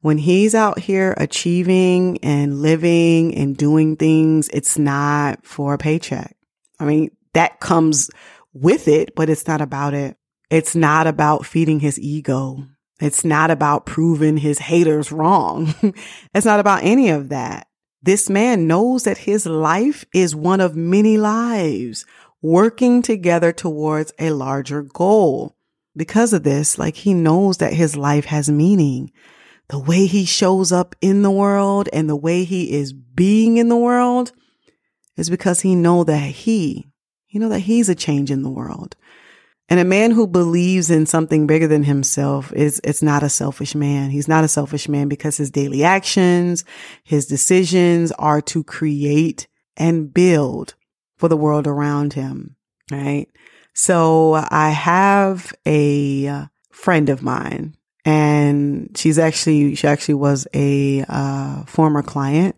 when 0.00 0.18
he's 0.18 0.54
out 0.54 0.78
here 0.78 1.14
achieving 1.16 2.18
and 2.22 2.60
living 2.60 3.34
and 3.34 3.56
doing 3.56 3.96
things, 3.96 4.48
it's 4.50 4.76
not 4.76 5.46
for 5.46 5.74
a 5.74 5.78
paycheck. 5.78 6.36
I 6.78 6.84
mean, 6.84 7.10
that 7.32 7.60
comes 7.60 8.10
with 8.52 8.88
it, 8.88 9.14
but 9.14 9.30
it's 9.30 9.46
not 9.46 9.60
about 9.60 9.94
it. 9.94 10.16
It's 10.50 10.76
not 10.76 11.06
about 11.06 11.46
feeding 11.46 11.80
his 11.80 11.98
ego. 11.98 12.66
It's 13.00 13.24
not 13.24 13.50
about 13.50 13.86
proving 13.86 14.36
his 14.36 14.58
haters 14.58 15.10
wrong. 15.10 15.74
it's 16.34 16.46
not 16.46 16.60
about 16.60 16.82
any 16.82 17.10
of 17.10 17.30
that. 17.30 17.66
This 18.04 18.28
man 18.28 18.66
knows 18.66 19.04
that 19.04 19.16
his 19.16 19.46
life 19.46 20.04
is 20.12 20.36
one 20.36 20.60
of 20.60 20.76
many 20.76 21.16
lives 21.16 22.04
working 22.42 23.00
together 23.00 23.50
towards 23.50 24.12
a 24.18 24.28
larger 24.28 24.82
goal. 24.82 25.56
Because 25.96 26.34
of 26.34 26.42
this, 26.42 26.76
like 26.76 26.96
he 26.96 27.14
knows 27.14 27.56
that 27.58 27.72
his 27.72 27.96
life 27.96 28.26
has 28.26 28.50
meaning 28.50 29.10
the 29.68 29.78
way 29.78 30.04
he 30.04 30.26
shows 30.26 30.70
up 30.70 30.94
in 31.00 31.22
the 31.22 31.30
world 31.30 31.88
and 31.94 32.06
the 32.06 32.14
way 32.14 32.44
he 32.44 32.74
is 32.74 32.92
being 32.92 33.56
in 33.56 33.70
the 33.70 33.76
world 33.76 34.32
is 35.16 35.30
because 35.30 35.62
he 35.62 35.74
know 35.74 36.04
that 36.04 36.28
he, 36.28 36.90
you 37.28 37.40
know, 37.40 37.48
that 37.48 37.60
he's 37.60 37.88
a 37.88 37.94
change 37.94 38.30
in 38.30 38.42
the 38.42 38.50
world. 38.50 38.96
And 39.68 39.80
a 39.80 39.84
man 39.84 40.10
who 40.10 40.26
believes 40.26 40.90
in 40.90 41.06
something 41.06 41.46
bigger 41.46 41.66
than 41.66 41.84
himself 41.84 42.52
is, 42.52 42.80
it's 42.84 43.02
not 43.02 43.22
a 43.22 43.30
selfish 43.30 43.74
man. 43.74 44.10
He's 44.10 44.28
not 44.28 44.44
a 44.44 44.48
selfish 44.48 44.88
man 44.88 45.08
because 45.08 45.38
his 45.38 45.50
daily 45.50 45.82
actions, 45.82 46.64
his 47.02 47.26
decisions 47.26 48.12
are 48.12 48.42
to 48.42 48.62
create 48.62 49.46
and 49.76 50.12
build 50.12 50.74
for 51.16 51.28
the 51.28 51.36
world 51.36 51.66
around 51.66 52.12
him. 52.12 52.56
Right. 52.90 53.28
So 53.72 54.34
I 54.34 54.70
have 54.70 55.52
a 55.66 56.48
friend 56.70 57.08
of 57.08 57.22
mine 57.22 57.76
and 58.04 58.90
she's 58.96 59.18
actually, 59.18 59.74
she 59.76 59.88
actually 59.88 60.14
was 60.14 60.46
a 60.52 61.04
uh, 61.08 61.64
former 61.64 62.02
client 62.02 62.56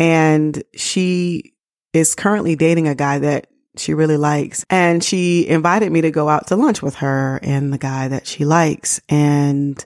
and 0.00 0.60
she 0.74 1.54
is 1.92 2.16
currently 2.16 2.56
dating 2.56 2.88
a 2.88 2.96
guy 2.96 3.20
that 3.20 3.46
she 3.78 3.94
really 3.94 4.16
likes. 4.16 4.64
And 4.70 5.02
she 5.02 5.46
invited 5.46 5.90
me 5.92 6.00
to 6.02 6.10
go 6.10 6.28
out 6.28 6.48
to 6.48 6.56
lunch 6.56 6.82
with 6.82 6.96
her 6.96 7.38
and 7.42 7.72
the 7.72 7.78
guy 7.78 8.08
that 8.08 8.26
she 8.26 8.44
likes. 8.44 9.00
And, 9.08 9.84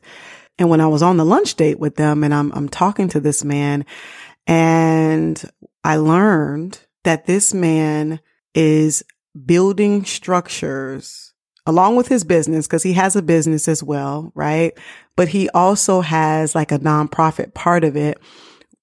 and 0.59 0.71
when 0.71 0.81
I 0.81 0.87
was 0.87 1.03
on 1.03 1.17
the 1.17 1.25
lunch 1.25 1.55
date 1.55 1.79
with 1.79 1.97
them 1.97 2.25
and 2.25 2.35
I'm, 2.35 2.53
I'm 2.53 2.69
talking 2.69 3.09
to 3.11 3.21
this 3.21 3.45
man 3.45 3.85
and 4.47 5.43
I 5.85 5.97
learned 5.97 6.81
that 7.05 7.27
this 7.27 7.55
man 7.55 8.21
is 8.55 9.03
building 9.47 10.05
structures 10.05 11.33
along 11.67 11.97
with 11.97 12.09
his 12.09 12.25
business 12.25 12.67
because 12.67 12.83
he 12.83 12.95
has 12.95 13.17
a 13.17 13.23
business 13.23 13.69
as 13.69 13.83
well, 13.83 14.33
right? 14.35 14.77
But 15.17 15.29
he 15.29 15.49
also 15.51 16.01
has 16.01 16.55
like 16.55 16.73
a 16.73 16.79
nonprofit 16.79 17.55
part 17.55 17.85
of 17.85 17.97
it 17.97 18.19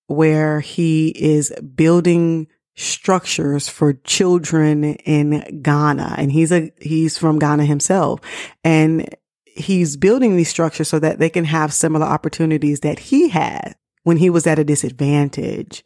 where 0.07 0.61
he 0.61 1.09
is 1.09 1.51
building 1.75 2.47
structures 2.77 3.67
for 3.67 3.93
children 3.93 4.83
in 4.83 5.61
Ghana. 5.61 6.15
And 6.17 6.31
he's 6.31 6.51
a, 6.51 6.71
he's 6.79 7.17
from 7.17 7.39
Ghana 7.39 7.65
himself. 7.65 8.21
And 8.63 9.13
he's 9.45 9.97
building 9.97 10.37
these 10.37 10.49
structures 10.49 10.87
so 10.87 10.99
that 10.99 11.19
they 11.19 11.29
can 11.29 11.45
have 11.45 11.73
similar 11.73 12.05
opportunities 12.05 12.81
that 12.81 12.99
he 12.99 13.29
had 13.29 13.75
when 14.03 14.17
he 14.17 14.29
was 14.29 14.47
at 14.47 14.59
a 14.59 14.63
disadvantage. 14.63 15.83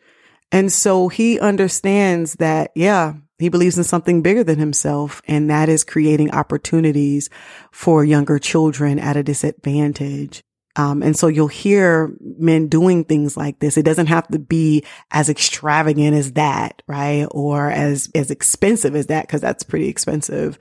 And 0.51 0.71
so 0.71 1.07
he 1.07 1.39
understands 1.39 2.35
that, 2.35 2.71
yeah, 2.75 3.13
he 3.39 3.49
believes 3.49 3.77
in 3.77 3.85
something 3.85 4.21
bigger 4.21 4.43
than 4.43 4.59
himself, 4.59 5.21
and 5.27 5.49
that 5.49 5.69
is 5.69 5.83
creating 5.83 6.31
opportunities 6.31 7.29
for 7.71 8.03
younger 8.03 8.37
children 8.37 8.99
at 8.99 9.17
a 9.17 9.23
disadvantage. 9.23 10.43
Um, 10.75 11.03
and 11.03 11.17
so 11.17 11.27
you'll 11.27 11.47
hear 11.47 12.13
men 12.19 12.67
doing 12.67 13.03
things 13.03 13.35
like 13.35 13.59
this. 13.59 13.77
It 13.77 13.83
doesn't 13.83 14.07
have 14.07 14.27
to 14.29 14.39
be 14.39 14.83
as 15.11 15.29
extravagant 15.29 16.15
as 16.15 16.33
that, 16.33 16.81
right? 16.87 17.27
Or 17.31 17.69
as, 17.69 18.09
as 18.15 18.31
expensive 18.31 18.95
as 18.95 19.07
that, 19.07 19.27
cause 19.27 19.41
that's 19.41 19.63
pretty 19.63 19.87
expensive. 19.87 20.57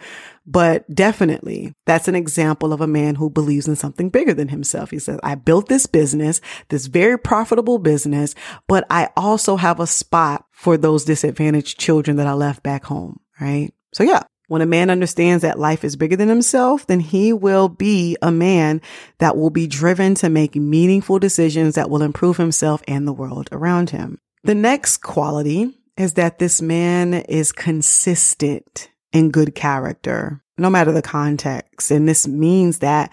But 0.47 0.93
definitely 0.93 1.75
that's 1.87 2.09
an 2.09 2.17
example 2.17 2.73
of 2.73 2.81
a 2.81 2.87
man 2.87 3.15
who 3.15 3.31
believes 3.31 3.69
in 3.69 3.77
something 3.77 4.11
bigger 4.11 4.35
than 4.35 4.49
himself. 4.49 4.91
He 4.91 4.99
says, 4.99 5.21
I 5.23 5.37
built 5.37 5.69
this 5.69 5.87
business, 5.87 6.41
this 6.71 6.87
very 6.87 7.19
profitable 7.19 7.79
business, 7.79 8.35
but 8.67 8.85
I 8.91 9.11
also 9.17 9.57
have 9.57 9.79
a 9.79 9.87
spot 9.87 10.45
for 10.51 10.77
those 10.77 11.05
disadvantaged 11.05 11.79
children 11.79 12.17
that 12.17 12.27
I 12.27 12.33
left 12.33 12.63
back 12.63 12.85
home, 12.85 13.21
right? 13.41 13.73
So 13.93 14.03
yeah, 14.03 14.23
when 14.51 14.63
a 14.63 14.67
man 14.67 14.91
understands 14.91 15.43
that 15.43 15.61
life 15.61 15.85
is 15.85 15.95
bigger 15.95 16.17
than 16.17 16.29
himself, 16.29 16.85
then 16.89 16.99
he 16.99 17.33
will 17.33 17.69
be 17.69 18.17
a 18.21 18.33
man 18.33 18.81
that 19.19 19.37
will 19.37 19.49
be 19.49 19.69
driven 19.69 20.17
to 20.17 20.29
make 20.29 20.57
meaningful 20.57 21.21
decisions 21.21 21.77
that 21.77 21.89
will 21.89 22.03
improve 22.03 22.37
himself 22.37 22.83
and 22.89 23.07
the 23.07 23.13
world 23.13 23.49
around 23.53 23.91
him. 23.91 24.19
The 24.43 24.57
next 24.57 25.03
quality 25.03 25.79
is 25.97 26.15
that 26.15 26.41
this 26.41 26.61
man 26.61 27.15
is 27.15 27.53
consistent 27.53 28.91
in 29.13 29.31
good 29.31 29.55
character, 29.55 30.43
no 30.59 30.69
matter 30.69 30.91
the 30.91 31.01
context. 31.01 31.93
And 31.93 32.09
this 32.09 32.27
means 32.27 32.81
that 32.81 33.13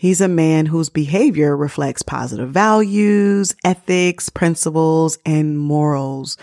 He's 0.00 0.20
a 0.20 0.28
man 0.28 0.66
whose 0.66 0.90
behavior 0.90 1.56
reflects 1.56 2.02
positive 2.02 2.50
values, 2.50 3.56
ethics, 3.64 4.28
principles, 4.28 5.18
and 5.26 5.58
morals 5.58 6.36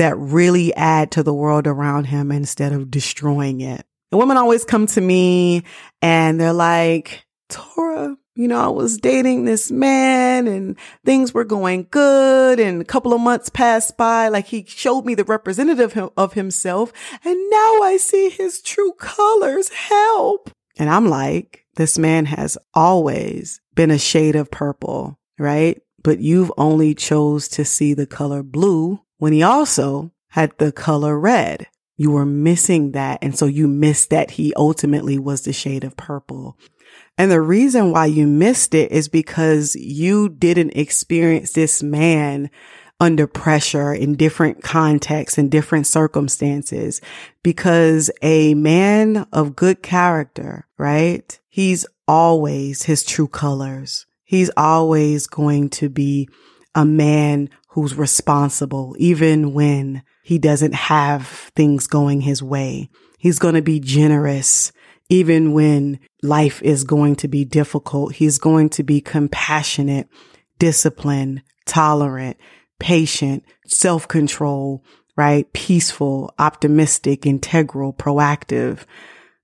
that 0.00 0.16
really 0.16 0.74
add 0.76 1.10
to 1.10 1.22
the 1.22 1.34
world 1.34 1.66
around 1.66 2.06
him 2.06 2.32
instead 2.32 2.72
of 2.72 2.90
destroying 2.90 3.60
it. 3.60 3.84
The 4.10 4.16
women 4.16 4.38
always 4.38 4.64
come 4.64 4.86
to 4.86 5.00
me 5.00 5.62
and 6.00 6.40
they're 6.40 6.54
like, 6.54 7.26
Tora, 7.50 8.16
you 8.34 8.48
know, 8.48 8.58
I 8.58 8.68
was 8.68 8.96
dating 8.96 9.44
this 9.44 9.70
man 9.70 10.48
and 10.48 10.78
things 11.04 11.34
were 11.34 11.44
going 11.44 11.86
good 11.90 12.58
and 12.58 12.80
a 12.80 12.84
couple 12.86 13.12
of 13.12 13.20
months 13.20 13.50
passed 13.50 13.98
by. 13.98 14.28
Like 14.28 14.46
he 14.46 14.64
showed 14.66 15.04
me 15.04 15.14
the 15.14 15.24
representative 15.24 15.94
of 16.16 16.32
himself 16.32 16.94
and 17.22 17.50
now 17.50 17.82
I 17.82 17.98
see 18.00 18.30
his 18.30 18.62
true 18.62 18.94
colors. 18.94 19.68
Help. 19.68 20.50
And 20.78 20.88
I'm 20.88 21.10
like, 21.10 21.66
this 21.76 21.98
man 21.98 22.24
has 22.24 22.56
always 22.72 23.60
been 23.74 23.90
a 23.90 23.98
shade 23.98 24.34
of 24.34 24.50
purple, 24.50 25.18
right? 25.38 25.78
But 26.02 26.20
you've 26.20 26.50
only 26.56 26.94
chose 26.94 27.48
to 27.48 27.66
see 27.66 27.92
the 27.92 28.06
color 28.06 28.42
blue 28.42 29.02
when 29.20 29.32
he 29.32 29.42
also 29.42 30.10
had 30.28 30.50
the 30.58 30.72
color 30.72 31.18
red. 31.18 31.68
You 31.96 32.10
were 32.10 32.26
missing 32.26 32.92
that. 32.92 33.18
And 33.20 33.36
so 33.36 33.44
you 33.44 33.68
missed 33.68 34.08
that 34.08 34.32
he 34.32 34.54
ultimately 34.54 35.18
was 35.18 35.42
the 35.42 35.52
shade 35.52 35.84
of 35.84 35.96
purple. 35.96 36.56
And 37.18 37.30
the 37.30 37.42
reason 37.42 37.92
why 37.92 38.06
you 38.06 38.26
missed 38.26 38.74
it 38.74 38.90
is 38.90 39.08
because 39.08 39.76
you 39.76 40.30
didn't 40.30 40.70
experience 40.70 41.52
this 41.52 41.82
man 41.82 42.50
under 42.98 43.26
pressure 43.26 43.92
in 43.92 44.14
different 44.14 44.62
contexts 44.62 45.36
and 45.36 45.50
different 45.50 45.86
circumstances 45.86 47.02
because 47.42 48.10
a 48.22 48.54
man 48.54 49.26
of 49.32 49.56
good 49.56 49.82
character, 49.82 50.66
right? 50.78 51.38
He's 51.50 51.84
always 52.08 52.84
his 52.84 53.02
true 53.02 53.28
colors. 53.28 54.06
He's 54.24 54.50
always 54.56 55.26
going 55.26 55.68
to 55.70 55.90
be 55.90 56.28
a 56.74 56.86
man 56.86 57.50
who's 57.70 57.94
responsible, 57.94 58.96
even 58.98 59.52
when 59.52 60.02
he 60.22 60.38
doesn't 60.38 60.74
have 60.74 61.26
things 61.54 61.86
going 61.86 62.20
his 62.22 62.42
way. 62.42 62.90
He's 63.18 63.38
going 63.38 63.54
to 63.54 63.62
be 63.62 63.80
generous, 63.80 64.72
even 65.08 65.52
when 65.52 66.00
life 66.22 66.62
is 66.62 66.84
going 66.84 67.16
to 67.16 67.28
be 67.28 67.44
difficult. 67.44 68.14
He's 68.14 68.38
going 68.38 68.70
to 68.70 68.82
be 68.82 69.00
compassionate, 69.00 70.08
disciplined, 70.58 71.42
tolerant, 71.66 72.38
patient, 72.78 73.44
self-control, 73.66 74.84
right? 75.16 75.52
Peaceful, 75.52 76.34
optimistic, 76.38 77.26
integral, 77.26 77.92
proactive, 77.92 78.84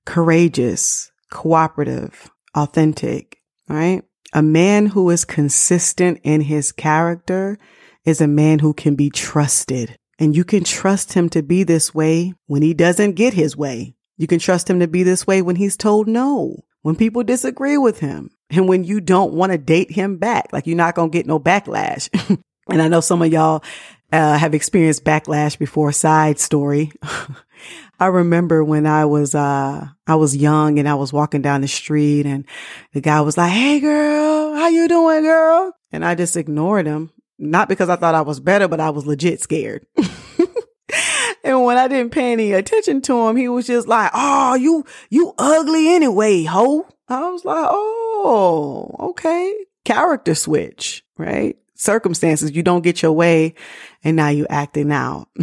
courageous, 0.04 1.12
cooperative, 1.30 2.30
authentic, 2.54 3.38
right? 3.68 4.02
A 4.32 4.42
man 4.42 4.86
who 4.86 5.10
is 5.10 5.24
consistent 5.24 6.20
in 6.24 6.40
his 6.40 6.72
character 6.72 7.58
is 8.06 8.20
a 8.20 8.28
man 8.28 8.60
who 8.60 8.72
can 8.72 8.94
be 8.94 9.10
trusted. 9.10 9.98
And 10.18 10.34
you 10.34 10.44
can 10.44 10.64
trust 10.64 11.12
him 11.12 11.28
to 11.30 11.42
be 11.42 11.64
this 11.64 11.94
way 11.94 12.32
when 12.46 12.62
he 12.62 12.72
doesn't 12.72 13.16
get 13.16 13.34
his 13.34 13.56
way. 13.56 13.96
You 14.16 14.26
can 14.26 14.38
trust 14.38 14.70
him 14.70 14.80
to 14.80 14.88
be 14.88 15.02
this 15.02 15.26
way 15.26 15.42
when 15.42 15.56
he's 15.56 15.76
told 15.76 16.08
no, 16.08 16.64
when 16.80 16.96
people 16.96 17.22
disagree 17.22 17.76
with 17.76 18.00
him, 18.00 18.30
and 18.48 18.66
when 18.66 18.84
you 18.84 19.00
don't 19.00 19.34
want 19.34 19.52
to 19.52 19.58
date 19.58 19.90
him 19.90 20.16
back. 20.16 20.52
Like 20.52 20.66
you're 20.66 20.76
not 20.76 20.94
going 20.94 21.10
to 21.10 21.18
get 21.18 21.26
no 21.26 21.38
backlash. 21.38 22.08
and 22.70 22.80
I 22.80 22.88
know 22.88 23.00
some 23.00 23.20
of 23.20 23.30
y'all 23.30 23.62
uh, 24.10 24.38
have 24.38 24.54
experienced 24.54 25.04
backlash 25.04 25.58
before. 25.58 25.92
Side 25.92 26.38
story. 26.38 26.92
I 28.00 28.06
remember 28.06 28.62
when 28.62 28.86
I 28.86 29.06
was, 29.06 29.34
uh, 29.34 29.88
I 30.06 30.14
was 30.14 30.36
young 30.36 30.78
and 30.78 30.88
I 30.88 30.94
was 30.94 31.12
walking 31.12 31.42
down 31.42 31.62
the 31.62 31.68
street 31.68 32.24
and 32.24 32.46
the 32.92 33.00
guy 33.00 33.20
was 33.22 33.36
like, 33.36 33.50
Hey 33.50 33.80
girl, 33.80 34.54
how 34.54 34.68
you 34.68 34.86
doing, 34.86 35.22
girl? 35.22 35.72
And 35.92 36.04
I 36.04 36.14
just 36.14 36.36
ignored 36.36 36.86
him 36.86 37.10
not 37.38 37.68
because 37.68 37.88
I 37.88 37.96
thought 37.96 38.14
I 38.14 38.22
was 38.22 38.40
better, 38.40 38.68
but 38.68 38.80
I 38.80 38.90
was 38.90 39.06
legit 39.06 39.40
scared. 39.40 39.86
and 41.44 41.64
when 41.64 41.76
I 41.76 41.88
didn't 41.88 42.12
pay 42.12 42.32
any 42.32 42.52
attention 42.52 43.02
to 43.02 43.28
him, 43.28 43.36
he 43.36 43.48
was 43.48 43.66
just 43.66 43.88
like, 43.88 44.10
Oh, 44.14 44.54
you, 44.54 44.84
you 45.10 45.34
ugly 45.38 45.94
anyway, 45.94 46.44
ho. 46.44 46.86
I 47.08 47.28
was 47.28 47.44
like, 47.44 47.68
Oh, 47.70 48.94
okay. 49.10 49.54
Character 49.84 50.34
switch, 50.34 51.04
right? 51.16 51.56
Circumstances, 51.74 52.52
you 52.52 52.62
don't 52.62 52.82
get 52.82 53.02
your 53.02 53.12
way 53.12 53.54
and 54.02 54.16
now 54.16 54.28
you 54.28 54.46
acting 54.48 54.90
out. 54.90 55.28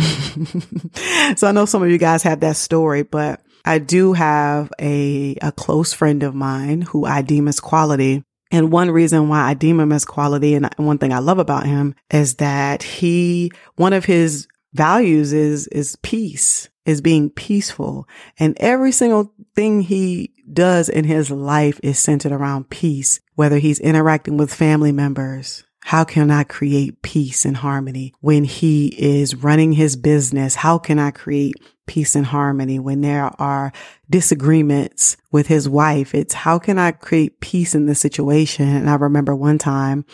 so 1.35 1.47
I 1.47 1.51
know 1.51 1.65
some 1.65 1.83
of 1.83 1.89
you 1.89 2.00
guys 2.00 2.23
have 2.23 2.39
that 2.39 2.55
story, 2.55 3.03
but 3.03 3.41
I 3.65 3.77
do 3.77 4.13
have 4.13 4.73
a, 4.79 5.38
a 5.41 5.51
close 5.51 5.93
friend 5.93 6.23
of 6.23 6.33
mine 6.33 6.81
who 6.81 7.05
I 7.05 7.21
deem 7.21 7.47
as 7.47 7.59
quality 7.59 8.23
and 8.53 8.72
one 8.72 8.91
reason 8.91 9.29
why 9.29 9.41
I 9.41 9.55
deem 9.55 9.79
him 9.79 9.91
as 9.91 10.05
quality 10.05 10.53
and 10.53 10.69
one 10.77 11.00
thing 11.00 11.12
I 11.12 11.17
love 11.17 11.39
about 11.39 11.65
him 11.65 11.95
is 12.12 12.36
that 12.36 12.83
he, 12.83 13.51
one 13.77 13.93
of 13.93 14.05
his 14.05 14.48
values 14.74 15.33
is, 15.33 15.65
is 15.67 15.95
peace, 16.03 16.69
is 16.86 17.01
being 17.01 17.31
peaceful. 17.31 18.07
And 18.38 18.55
every 18.60 18.91
single 18.91 19.33
thing 19.55 19.81
he 19.81 20.33
does 20.53 20.88
in 20.88 21.03
his 21.03 21.31
life 21.31 21.79
is 21.81 21.98
centered 21.98 22.31
around 22.31 22.69
peace, 22.69 23.19
whether 23.33 23.57
he's 23.57 23.79
interacting 23.79 24.38
with 24.38 24.53
family 24.53 24.91
members, 24.91 25.63
How 25.86 26.04
can 26.04 26.32
I 26.32 26.44
create 26.44 27.02
peace 27.02 27.46
and 27.46 27.58
harmony 27.58 28.13
when 28.22 28.46
he 28.46 28.88
is 28.98 29.36
running 29.36 29.74
his 29.74 29.96
business? 29.96 30.56
How 30.56 30.78
can 30.78 30.98
I 30.98 31.12
create 31.12 31.56
peace 31.86 32.16
and 32.16 32.25
harmony 32.25 32.80
when 32.80 33.02
there 33.02 33.30
are 33.40 33.74
disagreements 34.10 35.18
with 35.32 35.48
his 35.48 35.68
wife? 35.68 36.16
It's 36.16 36.34
how 36.34 36.58
can 36.58 36.80
I 36.80 36.92
create 36.92 37.42
peace 37.42 37.75
in 37.75 37.86
this 37.86 38.00
situation? 38.00 38.68
And 38.68 38.90
I 38.90 38.96
remember 38.96 39.36
one 39.36 39.58
time 39.58 40.06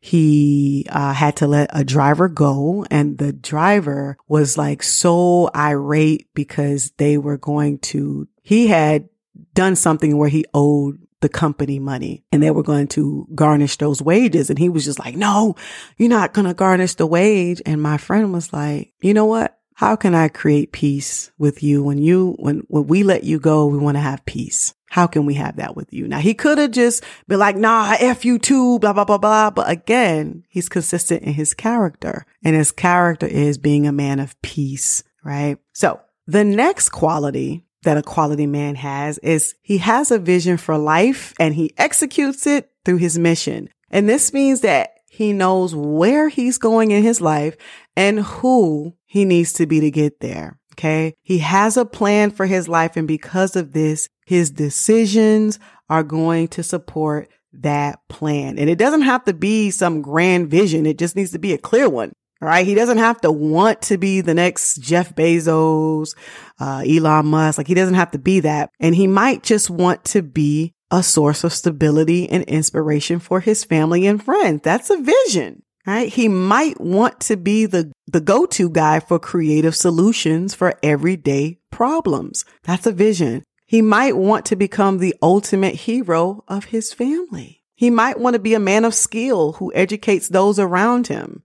he 0.00 0.86
uh, 0.90 1.12
had 1.12 1.36
to 1.36 1.46
let 1.46 1.70
a 1.72 1.84
driver 1.84 2.28
go 2.28 2.84
and 2.90 3.18
the 3.18 3.32
driver 3.32 4.16
was 4.26 4.58
like 4.58 4.82
so 4.82 5.50
irate 5.54 6.26
because 6.34 6.90
they 6.96 7.16
were 7.16 7.38
going 7.38 7.78
to, 7.78 8.26
he 8.42 8.66
had 8.66 9.08
done 9.54 9.76
something 9.76 10.18
where 10.18 10.28
he 10.28 10.44
owed 10.52 10.98
the 11.22 11.28
company 11.28 11.78
money 11.78 12.24
and 12.30 12.42
they 12.42 12.50
were 12.50 12.62
going 12.62 12.88
to 12.88 13.26
garnish 13.34 13.78
those 13.78 14.02
wages. 14.02 14.50
And 14.50 14.58
he 14.58 14.68
was 14.68 14.84
just 14.84 14.98
like, 14.98 15.16
no, 15.16 15.56
you're 15.96 16.10
not 16.10 16.34
going 16.34 16.46
to 16.46 16.54
garnish 16.54 16.94
the 16.96 17.06
wage. 17.06 17.62
And 17.64 17.80
my 17.80 17.96
friend 17.96 18.32
was 18.32 18.52
like, 18.52 18.92
you 19.00 19.14
know 19.14 19.26
what? 19.26 19.58
How 19.74 19.96
can 19.96 20.14
I 20.14 20.28
create 20.28 20.72
peace 20.72 21.32
with 21.38 21.62
you 21.62 21.82
when 21.82 21.98
you, 21.98 22.36
when, 22.38 22.64
when 22.68 22.86
we 22.86 23.02
let 23.02 23.24
you 23.24 23.40
go, 23.40 23.66
we 23.66 23.78
want 23.78 23.96
to 23.96 24.02
have 24.02 24.24
peace. 24.26 24.74
How 24.90 25.06
can 25.06 25.24
we 25.24 25.34
have 25.34 25.56
that 25.56 25.74
with 25.74 25.90
you? 25.92 26.06
Now 26.06 26.18
he 26.18 26.34
could 26.34 26.58
have 26.58 26.72
just 26.72 27.02
been 27.26 27.38
like, 27.38 27.56
nah, 27.56 27.96
F 27.98 28.26
you 28.26 28.38
too, 28.38 28.78
blah, 28.78 28.92
blah, 28.92 29.06
blah, 29.06 29.16
blah. 29.16 29.50
But 29.50 29.70
again, 29.70 30.44
he's 30.50 30.68
consistent 30.68 31.22
in 31.22 31.32
his 31.32 31.54
character 31.54 32.26
and 32.44 32.54
his 32.54 32.70
character 32.70 33.26
is 33.26 33.56
being 33.56 33.86
a 33.86 33.92
man 33.92 34.20
of 34.20 34.40
peace, 34.42 35.02
right? 35.24 35.56
So 35.72 36.00
the 36.26 36.44
next 36.44 36.90
quality 36.90 37.64
that 37.82 37.96
a 37.96 38.02
quality 38.02 38.46
man 38.46 38.74
has 38.76 39.18
is 39.18 39.54
he 39.62 39.78
has 39.78 40.10
a 40.10 40.18
vision 40.18 40.56
for 40.56 40.78
life 40.78 41.34
and 41.38 41.54
he 41.54 41.72
executes 41.76 42.46
it 42.46 42.70
through 42.84 42.98
his 42.98 43.18
mission. 43.18 43.68
And 43.90 44.08
this 44.08 44.32
means 44.32 44.60
that 44.60 44.94
he 45.08 45.32
knows 45.32 45.74
where 45.74 46.28
he's 46.28 46.58
going 46.58 46.90
in 46.90 47.02
his 47.02 47.20
life 47.20 47.56
and 47.96 48.20
who 48.20 48.94
he 49.04 49.24
needs 49.24 49.52
to 49.54 49.66
be 49.66 49.80
to 49.80 49.90
get 49.90 50.20
there. 50.20 50.58
Okay. 50.72 51.14
He 51.22 51.38
has 51.38 51.76
a 51.76 51.84
plan 51.84 52.30
for 52.30 52.46
his 52.46 52.66
life. 52.66 52.96
And 52.96 53.06
because 53.06 53.56
of 53.56 53.72
this, 53.72 54.08
his 54.24 54.50
decisions 54.50 55.58
are 55.90 56.02
going 56.02 56.48
to 56.48 56.62
support 56.62 57.28
that 57.52 57.98
plan. 58.08 58.58
And 58.58 58.70
it 58.70 58.78
doesn't 58.78 59.02
have 59.02 59.24
to 59.24 59.34
be 59.34 59.70
some 59.70 60.00
grand 60.00 60.50
vision. 60.50 60.86
It 60.86 60.98
just 60.98 61.14
needs 61.14 61.32
to 61.32 61.38
be 61.38 61.52
a 61.52 61.58
clear 61.58 61.90
one 61.90 62.12
right? 62.42 62.66
He 62.66 62.74
doesn't 62.74 62.98
have 62.98 63.20
to 63.20 63.30
want 63.30 63.80
to 63.82 63.96
be 63.96 64.20
the 64.20 64.34
next 64.34 64.78
Jeff 64.78 65.14
Bezos, 65.14 66.14
uh, 66.60 66.82
Elon 66.86 67.26
Musk. 67.26 67.58
Like 67.58 67.68
he 67.68 67.74
doesn't 67.74 67.94
have 67.94 68.10
to 68.10 68.18
be 68.18 68.40
that. 68.40 68.70
And 68.80 68.94
he 68.94 69.06
might 69.06 69.42
just 69.42 69.70
want 69.70 70.04
to 70.06 70.22
be 70.22 70.74
a 70.90 71.02
source 71.02 71.44
of 71.44 71.52
stability 71.52 72.28
and 72.28 72.42
inspiration 72.44 73.18
for 73.18 73.40
his 73.40 73.64
family 73.64 74.06
and 74.06 74.22
friends. 74.22 74.60
That's 74.62 74.90
a 74.90 74.98
vision, 74.98 75.62
right? 75.86 76.08
He 76.08 76.28
might 76.28 76.80
want 76.80 77.20
to 77.20 77.36
be 77.36 77.64
the, 77.64 77.92
the 78.06 78.20
go-to 78.20 78.68
guy 78.68 79.00
for 79.00 79.18
creative 79.18 79.74
solutions 79.74 80.54
for 80.54 80.74
everyday 80.82 81.58
problems. 81.70 82.44
That's 82.64 82.86
a 82.86 82.92
vision. 82.92 83.44
He 83.64 83.80
might 83.80 84.16
want 84.18 84.44
to 84.46 84.56
become 84.56 84.98
the 84.98 85.14
ultimate 85.22 85.76
hero 85.76 86.44
of 86.46 86.66
his 86.66 86.92
family. 86.92 87.62
He 87.74 87.88
might 87.88 88.20
want 88.20 88.34
to 88.34 88.40
be 88.40 88.52
a 88.52 88.60
man 88.60 88.84
of 88.84 88.94
skill 88.94 89.52
who 89.52 89.72
educates 89.74 90.28
those 90.28 90.58
around 90.58 91.06
him. 91.06 91.42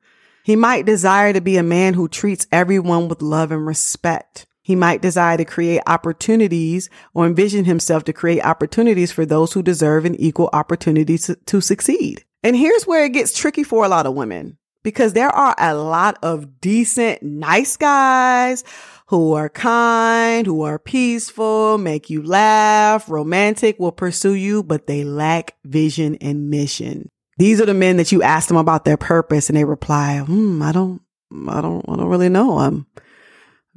He 0.47 0.55
might 0.55 0.85
desire 0.85 1.33
to 1.33 1.41
be 1.41 1.57
a 1.57 1.61
man 1.61 1.93
who 1.93 2.07
treats 2.07 2.47
everyone 2.53 3.09
with 3.09 3.21
love 3.21 3.51
and 3.51 3.67
respect. 3.67 4.45
He 4.61 4.77
might 4.77 5.01
desire 5.01 5.35
to 5.35 5.43
create 5.43 5.81
opportunities 5.87 6.89
or 7.13 7.25
envision 7.25 7.65
himself 7.65 8.05
to 8.05 8.13
create 8.13 8.39
opportunities 8.45 9.11
for 9.11 9.25
those 9.25 9.51
who 9.51 9.61
deserve 9.61 10.05
an 10.05 10.15
equal 10.15 10.49
opportunity 10.53 11.17
to, 11.17 11.35
to 11.35 11.59
succeed. 11.59 12.23
And 12.43 12.55
here's 12.55 12.87
where 12.87 13.03
it 13.03 13.11
gets 13.11 13.37
tricky 13.37 13.63
for 13.63 13.83
a 13.83 13.89
lot 13.89 14.05
of 14.05 14.13
women 14.13 14.57
because 14.83 15.11
there 15.11 15.27
are 15.27 15.53
a 15.57 15.75
lot 15.75 16.17
of 16.23 16.61
decent, 16.61 17.21
nice 17.21 17.75
guys 17.75 18.63
who 19.07 19.33
are 19.33 19.49
kind, 19.49 20.47
who 20.47 20.61
are 20.61 20.79
peaceful, 20.79 21.77
make 21.77 22.09
you 22.09 22.23
laugh, 22.23 23.09
romantic, 23.09 23.77
will 23.79 23.91
pursue 23.91 24.35
you, 24.35 24.63
but 24.63 24.87
they 24.87 25.03
lack 25.03 25.57
vision 25.65 26.15
and 26.21 26.49
mission. 26.49 27.09
These 27.37 27.61
are 27.61 27.65
the 27.65 27.73
men 27.73 27.97
that 27.97 28.11
you 28.11 28.23
ask 28.23 28.47
them 28.47 28.57
about 28.57 28.85
their 28.85 28.97
purpose 28.97 29.49
and 29.49 29.57
they 29.57 29.63
reply, 29.63 30.19
hmm, 30.19 30.61
I 30.61 30.71
don't, 30.71 31.01
I 31.47 31.61
don't, 31.61 31.85
I 31.87 31.95
don't 31.95 32.07
really 32.07 32.29
know. 32.29 32.57
I'm 32.57 32.87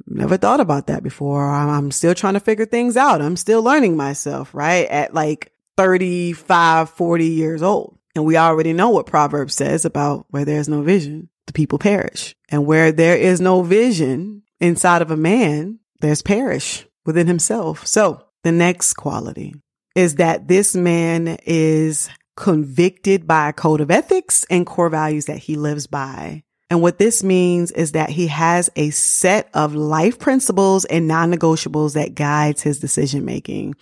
never 0.07 0.37
thought 0.37 0.59
about 0.59 0.87
that 0.87 1.03
before. 1.03 1.49
I'm, 1.49 1.69
I'm 1.69 1.91
still 1.91 2.15
trying 2.15 2.33
to 2.33 2.39
figure 2.39 2.65
things 2.65 2.97
out. 2.97 3.21
I'm 3.21 3.37
still 3.37 3.61
learning 3.61 3.95
myself, 3.95 4.53
right? 4.53 4.87
At 4.87 5.13
like 5.13 5.51
35, 5.77 6.89
40 6.89 7.25
years 7.25 7.61
old. 7.61 7.97
And 8.15 8.25
we 8.25 8.35
already 8.35 8.73
know 8.73 8.89
what 8.89 9.05
Proverbs 9.05 9.53
says 9.53 9.85
about 9.85 10.25
where 10.29 10.43
there's 10.43 10.67
no 10.67 10.81
vision, 10.81 11.29
the 11.47 11.53
people 11.53 11.79
perish. 11.79 12.35
And 12.49 12.65
where 12.65 12.91
there 12.91 13.15
is 13.15 13.39
no 13.39 13.61
vision 13.61 14.43
inside 14.59 15.01
of 15.01 15.11
a 15.11 15.17
man, 15.17 15.79
there's 16.01 16.21
perish 16.21 16.85
within 17.05 17.27
himself. 17.27 17.87
So 17.87 18.25
the 18.43 18.51
next 18.51 18.93
quality 18.93 19.55
is 19.95 20.15
that 20.15 20.47
this 20.47 20.75
man 20.75 21.37
is 21.45 22.09
convicted 22.35 23.27
by 23.27 23.49
a 23.49 23.53
code 23.53 23.81
of 23.81 23.91
ethics 23.91 24.45
and 24.49 24.65
core 24.65 24.89
values 24.89 25.25
that 25.25 25.37
he 25.37 25.55
lives 25.55 25.87
by. 25.87 26.43
And 26.71 26.81
what 26.81 26.99
this 26.99 27.21
means 27.21 27.69
is 27.71 27.91
that 27.91 28.09
he 28.09 28.27
has 28.27 28.69
a 28.77 28.91
set 28.91 29.49
of 29.53 29.75
life 29.75 30.19
principles 30.19 30.85
and 30.85 31.05
non-negotiables 31.05 31.95
that 31.95 32.15
guides 32.15 32.61
his 32.61 32.79
decision 32.79 33.25
making. 33.25 33.75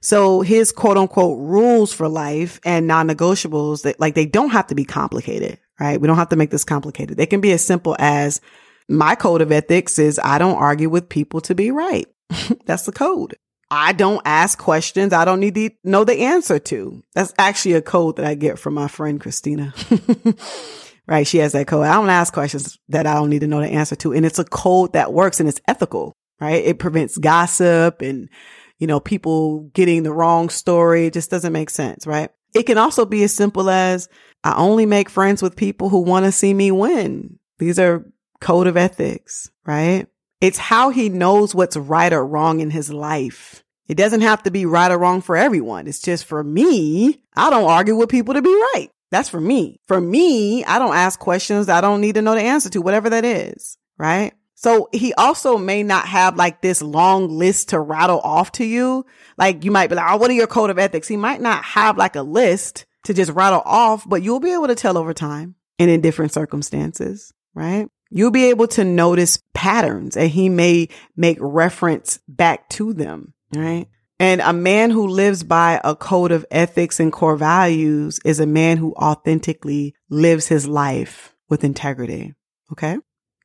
So 0.00 0.42
his 0.42 0.70
quote 0.70 0.96
unquote 0.96 1.40
rules 1.40 1.92
for 1.92 2.08
life 2.08 2.60
and 2.64 2.86
non-negotiables 2.86 3.82
that 3.82 3.98
like 3.98 4.14
they 4.14 4.26
don't 4.26 4.50
have 4.50 4.68
to 4.68 4.76
be 4.76 4.84
complicated, 4.84 5.58
right? 5.80 6.00
We 6.00 6.06
don't 6.06 6.18
have 6.18 6.28
to 6.28 6.36
make 6.36 6.50
this 6.50 6.62
complicated. 6.62 7.16
They 7.16 7.26
can 7.26 7.40
be 7.40 7.50
as 7.50 7.66
simple 7.66 7.96
as 7.98 8.40
my 8.88 9.16
code 9.16 9.42
of 9.42 9.50
ethics 9.50 9.98
is 9.98 10.20
I 10.22 10.38
don't 10.38 10.54
argue 10.54 10.88
with 10.88 11.08
people 11.08 11.40
to 11.40 11.54
be 11.56 11.72
right. 11.72 12.06
That's 12.64 12.86
the 12.86 12.92
code. 12.92 13.34
I 13.70 13.92
don't 13.92 14.22
ask 14.24 14.58
questions 14.58 15.12
I 15.12 15.24
don't 15.24 15.40
need 15.40 15.56
to 15.56 15.70
know 15.82 16.04
the 16.04 16.20
answer 16.20 16.58
to. 16.58 17.02
That's 17.14 17.34
actually 17.38 17.74
a 17.74 17.82
code 17.82 18.16
that 18.16 18.24
I 18.24 18.34
get 18.34 18.58
from 18.58 18.74
my 18.74 18.88
friend 18.88 19.20
Christina. 19.20 19.74
right? 21.06 21.26
She 21.26 21.38
has 21.38 21.52
that 21.52 21.66
code. 21.66 21.86
I 21.86 21.94
don't 21.94 22.10
ask 22.10 22.32
questions 22.32 22.78
that 22.88 23.06
I 23.06 23.14
don't 23.14 23.30
need 23.30 23.40
to 23.40 23.46
know 23.46 23.60
the 23.60 23.68
answer 23.68 23.96
to. 23.96 24.12
And 24.12 24.26
it's 24.26 24.38
a 24.38 24.44
code 24.44 24.92
that 24.92 25.12
works 25.12 25.40
and 25.40 25.48
it's 25.48 25.60
ethical, 25.66 26.16
right? 26.40 26.64
It 26.64 26.78
prevents 26.78 27.18
gossip 27.18 28.02
and, 28.02 28.28
you 28.78 28.86
know, 28.86 29.00
people 29.00 29.70
getting 29.72 30.02
the 30.02 30.12
wrong 30.12 30.48
story. 30.48 31.06
It 31.06 31.14
just 31.14 31.30
doesn't 31.30 31.52
make 31.52 31.70
sense, 31.70 32.06
right? 32.06 32.30
It 32.54 32.64
can 32.64 32.78
also 32.78 33.04
be 33.04 33.22
as 33.22 33.34
simple 33.34 33.68
as 33.68 34.08
I 34.44 34.54
only 34.56 34.86
make 34.86 35.10
friends 35.10 35.42
with 35.42 35.56
people 35.56 35.88
who 35.88 36.00
want 36.00 36.24
to 36.24 36.32
see 36.32 36.54
me 36.54 36.70
win. 36.70 37.38
These 37.58 37.78
are 37.78 38.06
code 38.40 38.66
of 38.66 38.76
ethics, 38.76 39.50
right? 39.64 40.06
It's 40.40 40.58
how 40.58 40.90
he 40.90 41.08
knows 41.08 41.54
what's 41.54 41.76
right 41.76 42.12
or 42.12 42.26
wrong 42.26 42.60
in 42.60 42.70
his 42.70 42.92
life. 42.92 43.64
It 43.88 43.96
doesn't 43.96 44.22
have 44.22 44.42
to 44.42 44.50
be 44.50 44.66
right 44.66 44.90
or 44.90 44.98
wrong 44.98 45.22
for 45.22 45.36
everyone. 45.36 45.86
It's 45.86 46.02
just 46.02 46.24
for 46.24 46.42
me. 46.42 47.22
I 47.34 47.50
don't 47.50 47.70
argue 47.70 47.96
with 47.96 48.08
people 48.08 48.34
to 48.34 48.42
be 48.42 48.52
right. 48.52 48.88
That's 49.10 49.28
for 49.28 49.40
me. 49.40 49.80
For 49.86 50.00
me, 50.00 50.64
I 50.64 50.78
don't 50.78 50.96
ask 50.96 51.18
questions 51.18 51.68
I 51.68 51.80
don't 51.80 52.00
need 52.00 52.16
to 52.16 52.22
know 52.22 52.34
the 52.34 52.40
answer 52.42 52.68
to, 52.70 52.82
whatever 52.82 53.10
that 53.10 53.24
is. 53.24 53.78
Right. 53.96 54.34
So 54.56 54.88
he 54.92 55.12
also 55.14 55.58
may 55.58 55.82
not 55.82 56.08
have 56.08 56.36
like 56.36 56.60
this 56.62 56.82
long 56.82 57.28
list 57.28 57.68
to 57.70 57.80
rattle 57.80 58.20
off 58.20 58.52
to 58.52 58.64
you. 58.64 59.06
Like 59.38 59.64
you 59.64 59.70
might 59.70 59.88
be 59.88 59.94
like, 59.94 60.10
Oh, 60.10 60.16
what 60.16 60.30
are 60.30 60.34
your 60.34 60.46
code 60.46 60.70
of 60.70 60.78
ethics? 60.78 61.08
He 61.08 61.16
might 61.16 61.40
not 61.40 61.62
have 61.62 61.96
like 61.96 62.16
a 62.16 62.22
list 62.22 62.86
to 63.04 63.14
just 63.14 63.30
rattle 63.32 63.62
off, 63.64 64.08
but 64.08 64.22
you'll 64.22 64.40
be 64.40 64.52
able 64.52 64.66
to 64.66 64.74
tell 64.74 64.98
over 64.98 65.14
time 65.14 65.54
and 65.78 65.90
in 65.90 66.00
different 66.00 66.32
circumstances. 66.32 67.32
Right. 67.54 67.88
You'll 68.10 68.30
be 68.30 68.50
able 68.50 68.68
to 68.68 68.84
notice 68.84 69.42
patterns 69.54 70.16
and 70.16 70.30
he 70.30 70.48
may 70.48 70.88
make 71.16 71.38
reference 71.40 72.20
back 72.28 72.68
to 72.70 72.92
them, 72.92 73.34
right? 73.54 73.86
And 74.18 74.40
a 74.40 74.52
man 74.52 74.90
who 74.90 75.08
lives 75.08 75.42
by 75.42 75.80
a 75.84 75.94
code 75.94 76.32
of 76.32 76.46
ethics 76.50 77.00
and 77.00 77.12
core 77.12 77.36
values 77.36 78.18
is 78.24 78.40
a 78.40 78.46
man 78.46 78.78
who 78.78 78.94
authentically 78.94 79.94
lives 80.08 80.48
his 80.48 80.66
life 80.66 81.34
with 81.48 81.64
integrity. 81.64 82.34
Okay. 82.72 82.96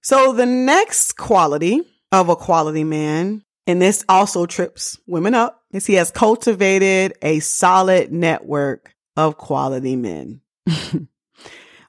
So 0.01 0.33
the 0.33 0.45
next 0.45 1.17
quality 1.17 1.81
of 2.11 2.29
a 2.29 2.35
quality 2.35 2.83
man, 2.83 3.43
and 3.67 3.81
this 3.81 4.05
also 4.07 4.45
trips 4.45 4.97
women 5.07 5.33
up, 5.33 5.61
is 5.71 5.85
he 5.85 5.95
has 5.95 6.11
cultivated 6.11 7.13
a 7.21 7.39
solid 7.39 8.11
network 8.11 8.95
of 9.17 9.37
quality 9.37 9.95
men. 9.95 10.41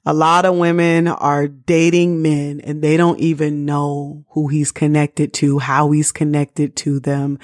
A 0.05 0.13
lot 0.13 0.45
of 0.45 0.57
women 0.57 1.07
are 1.07 1.47
dating 1.47 2.23
men 2.23 2.61
and 2.61 2.83
they 2.83 2.97
don't 2.97 3.21
even 3.21 3.65
know 3.65 4.25
who 4.31 4.49
he's 4.49 4.73
connected 4.73 5.33
to, 5.35 5.61
how 5.61 5.93
he's 5.93 6.11
connected 6.11 6.75
to 6.77 6.99
them, 6.99 7.39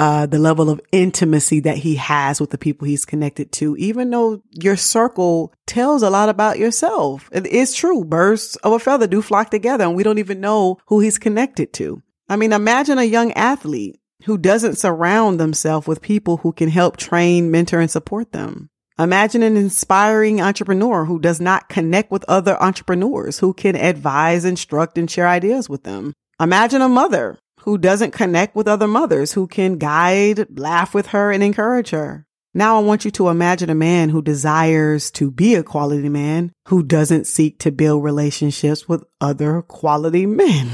uh, 0.00 0.26
the 0.26 0.40
level 0.40 0.70
of 0.70 0.80
intimacy 0.90 1.60
that 1.60 1.76
he 1.76 1.94
has 1.94 2.40
with 2.40 2.50
the 2.50 2.58
people 2.58 2.88
he's 2.88 3.04
connected 3.04 3.52
to, 3.52 3.76
even 3.76 4.10
though 4.10 4.42
your 4.50 4.76
circle 4.76 5.54
tells 5.66 6.02
a 6.02 6.10
lot 6.10 6.28
about 6.28 6.58
yourself. 6.58 7.28
It 7.30 7.46
is 7.46 7.72
true. 7.72 8.04
Birds 8.04 8.56
of 8.56 8.72
a 8.72 8.80
feather 8.80 9.06
do 9.06 9.22
flock 9.22 9.50
together 9.50 9.84
and 9.84 9.94
we 9.94 10.02
don't 10.02 10.18
even 10.18 10.40
know 10.40 10.78
who 10.86 10.98
he's 10.98 11.18
connected 11.18 11.72
to. 11.74 12.02
I 12.28 12.34
mean, 12.34 12.52
imagine 12.52 12.98
a 12.98 13.04
young 13.04 13.32
athlete 13.34 14.00
who 14.24 14.36
doesn't 14.36 14.78
surround 14.78 15.38
themselves 15.38 15.86
with 15.86 16.02
people 16.02 16.38
who 16.38 16.52
can 16.52 16.70
help 16.70 16.96
train, 16.96 17.52
mentor, 17.52 17.78
and 17.78 17.90
support 17.90 18.32
them. 18.32 18.70
Imagine 18.98 19.42
an 19.42 19.56
inspiring 19.56 20.40
entrepreneur 20.40 21.04
who 21.04 21.18
does 21.18 21.40
not 21.40 21.68
connect 21.68 22.12
with 22.12 22.24
other 22.28 22.60
entrepreneurs 22.62 23.40
who 23.40 23.52
can 23.52 23.74
advise, 23.74 24.44
instruct, 24.44 24.96
and 24.96 25.10
share 25.10 25.26
ideas 25.26 25.68
with 25.68 25.82
them. 25.82 26.12
Imagine 26.40 26.80
a 26.80 26.88
mother 26.88 27.36
who 27.60 27.76
doesn't 27.76 28.12
connect 28.12 28.54
with 28.54 28.68
other 28.68 28.86
mothers 28.86 29.32
who 29.32 29.48
can 29.48 29.78
guide, 29.78 30.46
laugh 30.58 30.94
with 30.94 31.08
her, 31.08 31.32
and 31.32 31.42
encourage 31.42 31.90
her. 31.90 32.24
Now 32.56 32.76
I 32.76 32.82
want 32.82 33.04
you 33.04 33.10
to 33.12 33.30
imagine 33.30 33.68
a 33.68 33.74
man 33.74 34.10
who 34.10 34.22
desires 34.22 35.10
to 35.12 35.32
be 35.32 35.56
a 35.56 35.64
quality 35.64 36.08
man 36.08 36.52
who 36.68 36.84
doesn't 36.84 37.26
seek 37.26 37.58
to 37.60 37.72
build 37.72 38.04
relationships 38.04 38.88
with 38.88 39.02
other 39.20 39.62
quality 39.62 40.24
men. 40.24 40.70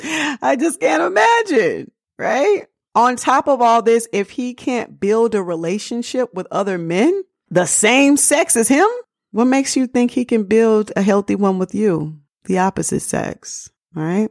I 0.00 0.54
just 0.54 0.78
can't 0.78 1.02
imagine, 1.02 1.90
right? 2.20 2.66
On 2.98 3.14
top 3.14 3.46
of 3.46 3.62
all 3.62 3.80
this, 3.80 4.08
if 4.12 4.30
he 4.30 4.54
can't 4.54 4.98
build 4.98 5.36
a 5.36 5.40
relationship 5.40 6.34
with 6.34 6.48
other 6.50 6.78
men, 6.78 7.22
the 7.48 7.64
same 7.64 8.16
sex 8.16 8.56
as 8.56 8.66
him, 8.66 8.88
what 9.30 9.44
makes 9.44 9.76
you 9.76 9.86
think 9.86 10.10
he 10.10 10.24
can 10.24 10.42
build 10.42 10.90
a 10.96 11.02
healthy 11.02 11.36
one 11.36 11.60
with 11.60 11.76
you? 11.76 12.18
The 12.46 12.58
opposite 12.58 13.02
sex, 13.02 13.70
all 13.96 14.02
right? 14.02 14.30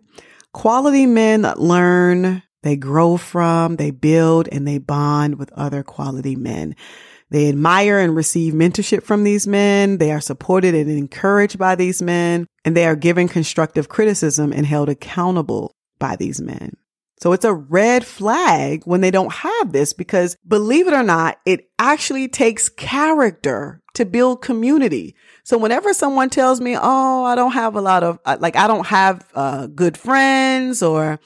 Quality 0.52 1.06
men 1.06 1.44
learn 1.56 2.44
they 2.62 2.76
grow 2.76 3.16
from, 3.16 3.78
they 3.78 3.92
build, 3.92 4.50
and 4.52 4.68
they 4.68 4.80
bond 4.80 5.40
with 5.40 5.50
other 5.54 5.82
quality 5.82 6.36
men. 6.36 6.76
They 7.30 7.48
admire 7.48 8.00
and 8.00 8.18
receive 8.18 8.54
mentorship 8.54 9.04
from 9.04 9.24
these 9.24 9.48
men. 9.48 9.98
They 9.98 10.12
are 10.12 10.20
supported 10.20 10.76
and 10.76 10.92
encouraged 10.92 11.58
by 11.58 11.76
these 11.76 12.02
men, 12.02 12.46
and 12.66 12.76
they 12.76 12.86
are 12.86 12.98
given 12.98 13.30
constructive 13.30 13.88
criticism 13.88 14.52
and 14.52 14.66
held 14.66 14.90
accountable 14.90 15.72
by 16.00 16.18
these 16.18 16.42
men. 16.42 16.76
So 17.20 17.34
it's 17.34 17.46
a 17.46 17.54
red 17.54 18.06
flag 18.06 18.84
when 18.86 19.02
they 19.02 19.10
don't 19.10 19.34
have 19.34 19.72
this 19.72 19.94
because 19.94 20.38
believe 20.48 20.88
it 20.88 20.94
or 20.94 21.04
not, 21.04 21.40
it 21.46 21.70
actually 21.80 22.28
takes 22.28 22.70
character 22.70 23.82
to 23.96 24.06
build 24.06 24.44
community. 24.44 25.16
So 25.44 25.58
whenever 25.58 25.94
someone 25.94 26.30
tells 26.30 26.62
me, 26.62 26.78
Oh, 26.80 27.24
I 27.24 27.36
don't 27.36 27.54
have 27.54 27.76
a 27.76 27.82
lot 27.82 28.04
of, 28.04 28.20
like, 28.40 28.56
I 28.56 28.68
don't 28.68 28.86
have 28.86 29.26
uh, 29.34 29.66
good 29.68 29.98
friends 29.98 30.84
or, 30.84 31.20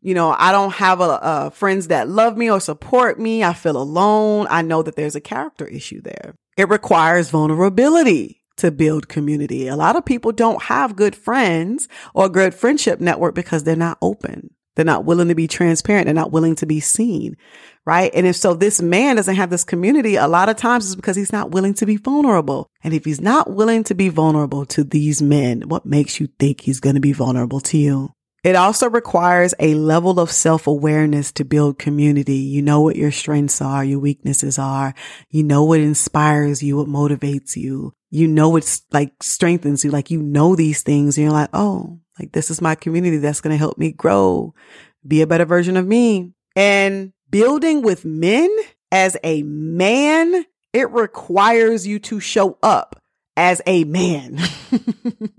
you 0.00 0.14
know, 0.14 0.34
I 0.38 0.52
don't 0.52 0.74
have 0.74 1.00
a, 1.00 1.18
a 1.22 1.50
friends 1.50 1.88
that 1.88 2.08
love 2.08 2.36
me 2.36 2.48
or 2.48 2.60
support 2.60 3.18
me. 3.18 3.42
I 3.42 3.54
feel 3.54 3.76
alone. 3.76 4.46
I 4.50 4.62
know 4.62 4.82
that 4.82 4.94
there's 4.94 5.16
a 5.16 5.20
character 5.20 5.66
issue 5.66 6.00
there. 6.00 6.36
It 6.56 6.68
requires 6.68 7.30
vulnerability 7.30 8.44
to 8.58 8.70
build 8.70 9.08
community. 9.08 9.66
A 9.66 9.74
lot 9.74 9.96
of 9.96 10.04
people 10.04 10.30
don't 10.30 10.62
have 10.64 10.94
good 10.94 11.16
friends 11.16 11.88
or 12.14 12.28
good 12.28 12.54
friendship 12.54 13.00
network 13.00 13.34
because 13.34 13.64
they're 13.64 13.74
not 13.74 13.98
open. 14.00 14.53
They're 14.74 14.84
not 14.84 15.04
willing 15.04 15.28
to 15.28 15.34
be 15.34 15.46
transparent. 15.46 16.06
They're 16.06 16.14
not 16.14 16.32
willing 16.32 16.56
to 16.56 16.66
be 16.66 16.80
seen. 16.80 17.36
Right. 17.86 18.10
And 18.14 18.26
if 18.26 18.36
so, 18.36 18.54
this 18.54 18.80
man 18.80 19.16
doesn't 19.16 19.36
have 19.36 19.50
this 19.50 19.64
community, 19.64 20.16
a 20.16 20.26
lot 20.26 20.48
of 20.48 20.56
times 20.56 20.86
it's 20.86 20.94
because 20.94 21.16
he's 21.16 21.32
not 21.32 21.50
willing 21.50 21.74
to 21.74 21.86
be 21.86 21.96
vulnerable. 21.96 22.70
And 22.82 22.94
if 22.94 23.04
he's 23.04 23.20
not 23.20 23.50
willing 23.50 23.84
to 23.84 23.94
be 23.94 24.08
vulnerable 24.08 24.64
to 24.66 24.84
these 24.84 25.20
men, 25.20 25.62
what 25.68 25.84
makes 25.84 26.18
you 26.18 26.28
think 26.38 26.62
he's 26.62 26.80
going 26.80 26.94
to 26.94 27.00
be 27.00 27.12
vulnerable 27.12 27.60
to 27.60 27.78
you? 27.78 28.14
It 28.44 28.56
also 28.56 28.90
requires 28.90 29.54
a 29.58 29.74
level 29.74 30.20
of 30.20 30.30
self 30.30 30.66
awareness 30.66 31.32
to 31.32 31.46
build 31.46 31.78
community. 31.78 32.36
You 32.36 32.60
know 32.60 32.82
what 32.82 32.96
your 32.96 33.10
strengths 33.10 33.62
are, 33.62 33.82
your 33.82 33.98
weaknesses 33.98 34.58
are. 34.58 34.94
You 35.30 35.42
know 35.42 35.64
what 35.64 35.80
inspires 35.80 36.62
you, 36.62 36.76
what 36.76 36.86
motivates 36.86 37.56
you. 37.56 37.94
You 38.10 38.28
know 38.28 38.50
what 38.50 38.80
like 38.92 39.22
strengthens 39.22 39.82
you. 39.82 39.90
Like 39.90 40.10
you 40.10 40.20
know 40.20 40.56
these 40.56 40.82
things 40.82 41.16
and 41.16 41.24
you're 41.24 41.32
like, 41.32 41.48
oh, 41.54 42.00
like 42.18 42.32
this 42.32 42.50
is 42.50 42.60
my 42.60 42.74
community 42.74 43.18
that's 43.18 43.40
going 43.40 43.52
to 43.52 43.58
help 43.58 43.78
me 43.78 43.92
grow, 43.92 44.54
be 45.06 45.22
a 45.22 45.26
better 45.26 45.44
version 45.44 45.76
of 45.76 45.86
me. 45.86 46.32
And 46.56 47.12
building 47.30 47.82
with 47.82 48.04
men 48.04 48.54
as 48.92 49.16
a 49.24 49.42
man, 49.42 50.44
it 50.72 50.90
requires 50.90 51.86
you 51.86 51.98
to 52.00 52.20
show 52.20 52.58
up 52.62 53.00
as 53.36 53.60
a 53.66 53.84
man. 53.84 54.38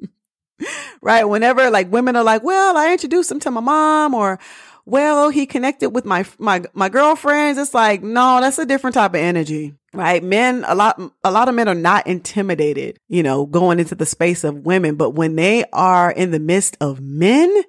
right? 1.02 1.24
Whenever 1.24 1.70
like 1.70 1.92
women 1.92 2.16
are 2.16 2.24
like, 2.24 2.44
well, 2.44 2.78
I 2.78 2.92
introduced 2.92 3.32
him 3.32 3.40
to 3.42 3.52
my 3.52 3.62
mom 3.62 4.14
or, 4.14 4.40
well, 4.86 5.30
he 5.30 5.46
connected 5.46 5.90
with 5.90 6.06
my, 6.06 6.26
my, 6.38 6.64
my 6.74 6.90
girlfriends. 6.90 7.58
It's 7.58 7.74
like, 7.74 8.04
no, 8.04 8.40
that's 8.40 8.60
a 8.60 8.66
different 8.66 8.94
type 8.94 9.12
of 9.12 9.20
energy, 9.20 9.74
right? 9.94 10.24
Men, 10.24 10.64
a 10.68 10.76
lot, 10.76 11.02
a 11.24 11.32
lot 11.32 11.50
of 11.50 11.56
men 11.56 11.68
are 11.68 11.76
not 11.76 12.06
intimidated, 12.06 13.00
you 13.08 13.24
know, 13.24 13.46
going 13.48 13.80
into 13.80 13.96
the 13.96 14.06
space 14.06 14.44
of 14.44 14.66
women. 14.66 14.96
But 14.96 15.12
when 15.12 15.36
they 15.36 15.66
are 15.74 16.12
in 16.12 16.32
the 16.32 16.40
midst 16.40 16.78
of 16.80 17.02
men, 17.02 17.64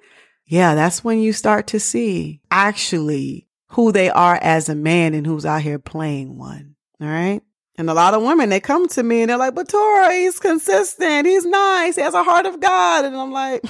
yeah, 0.45 0.75
that's 0.75 1.03
when 1.03 1.19
you 1.19 1.33
start 1.33 1.67
to 1.67 1.79
see 1.79 2.39
actually 2.51 3.47
who 3.71 3.91
they 3.91 4.09
are 4.09 4.39
as 4.41 4.69
a 4.69 4.75
man 4.75 5.13
and 5.13 5.25
who's 5.25 5.45
out 5.45 5.61
here 5.61 5.79
playing 5.79 6.37
one. 6.37 6.75
All 7.01 7.07
right. 7.07 7.41
And 7.79 7.89
a 7.89 7.93
lot 7.93 8.13
of 8.13 8.23
women, 8.23 8.49
they 8.49 8.59
come 8.59 8.87
to 8.89 9.03
me 9.03 9.21
and 9.21 9.29
they're 9.29 9.37
like, 9.37 9.53
but 9.53 9.69
Tora, 9.69 10.11
he's 10.11 10.39
consistent. 10.39 11.27
He's 11.27 11.45
nice. 11.45 11.95
He 11.95 12.01
has 12.01 12.15
a 12.15 12.23
heart 12.23 12.45
of 12.45 12.59
God. 12.59 13.05
And 13.05 13.15
I'm 13.15 13.31
like, 13.31 13.63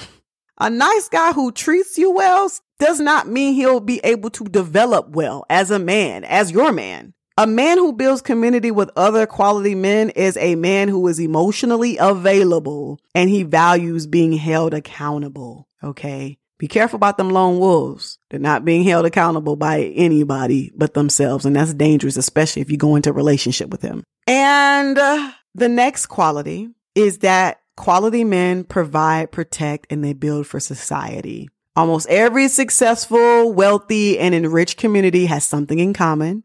a 0.58 0.70
nice 0.70 1.08
guy 1.08 1.32
who 1.32 1.52
treats 1.52 1.98
you 1.98 2.10
well 2.10 2.50
does 2.78 3.00
not 3.00 3.28
mean 3.28 3.54
he'll 3.54 3.80
be 3.80 4.00
able 4.04 4.30
to 4.30 4.44
develop 4.44 5.10
well 5.10 5.44
as 5.50 5.70
a 5.70 5.78
man, 5.78 6.24
as 6.24 6.50
your 6.50 6.72
man. 6.72 7.14
A 7.36 7.46
man 7.46 7.78
who 7.78 7.92
builds 7.92 8.20
community 8.20 8.72
with 8.72 8.90
other 8.96 9.24
quality 9.24 9.76
men 9.76 10.10
is 10.10 10.36
a 10.38 10.56
man 10.56 10.88
who 10.88 11.06
is 11.06 11.20
emotionally 11.20 11.96
available 11.96 12.98
and 13.14 13.30
he 13.30 13.44
values 13.44 14.08
being 14.08 14.32
held 14.32 14.74
accountable. 14.74 15.68
Okay. 15.82 16.38
Be 16.58 16.66
careful 16.66 16.96
about 16.96 17.16
them 17.16 17.30
lone 17.30 17.60
wolves. 17.60 18.18
They're 18.30 18.40
not 18.40 18.64
being 18.64 18.82
held 18.82 19.06
accountable 19.06 19.54
by 19.54 19.82
anybody 19.82 20.72
but 20.74 20.94
themselves. 20.94 21.44
And 21.44 21.54
that's 21.54 21.72
dangerous, 21.72 22.16
especially 22.16 22.62
if 22.62 22.72
you 22.72 22.76
go 22.76 22.96
into 22.96 23.10
a 23.10 23.12
relationship 23.12 23.70
with 23.70 23.82
them. 23.82 24.02
And 24.26 24.98
uh, 24.98 25.30
the 25.54 25.68
next 25.68 26.06
quality 26.06 26.70
is 26.96 27.18
that 27.18 27.60
quality 27.78 28.24
men 28.24 28.64
provide, 28.64 29.32
protect, 29.32 29.86
and 29.90 30.04
they 30.04 30.12
build 30.12 30.46
for 30.46 30.60
society. 30.60 31.48
Almost 31.76 32.08
every 32.08 32.48
successful, 32.48 33.52
wealthy, 33.52 34.18
and 34.18 34.34
enriched 34.34 34.78
community 34.78 35.26
has 35.26 35.44
something 35.44 35.78
in 35.78 35.94
common. 35.94 36.42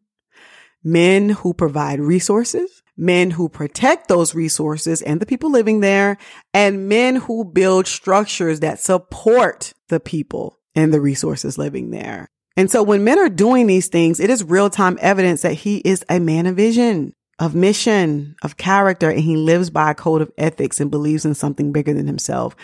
Men 0.83 1.29
who 1.29 1.53
provide 1.53 1.99
resources, 1.99 2.83
men 2.95 3.31
who 3.31 3.49
protect 3.49 4.07
those 4.07 4.35
resources 4.35 5.01
and 5.01 5.19
the 5.19 5.25
people 5.25 5.49
living 5.49 5.79
there, 5.79 6.17
and 6.53 6.87
men 6.87 7.15
who 7.15 7.43
build 7.43 7.87
structures 7.87 8.59
that 8.59 8.79
support 8.79 9.73
the 9.89 9.99
people 9.99 10.59
and 10.75 10.93
the 10.93 11.01
resources 11.01 11.57
living 11.57 11.89
there. 11.89 12.29
And 12.55 12.69
so 12.69 12.83
when 12.83 13.03
men 13.03 13.17
are 13.17 13.29
doing 13.29 13.65
these 13.65 13.87
things, 13.87 14.19
it 14.19 14.29
is 14.29 14.43
real 14.43 14.69
time 14.69 14.99
evidence 15.01 15.41
that 15.41 15.53
he 15.53 15.77
is 15.77 16.05
a 16.09 16.19
man 16.19 16.45
of 16.45 16.55
vision, 16.55 17.13
of 17.39 17.55
mission, 17.55 18.35
of 18.43 18.57
character, 18.57 19.09
and 19.09 19.19
he 19.19 19.35
lives 19.35 19.69
by 19.69 19.91
a 19.91 19.95
code 19.95 20.21
of 20.21 20.31
ethics 20.37 20.79
and 20.79 20.91
believes 20.91 21.25
in 21.25 21.33
something 21.33 21.71
bigger 21.71 21.93
than 21.93 22.07
himself. 22.07 22.55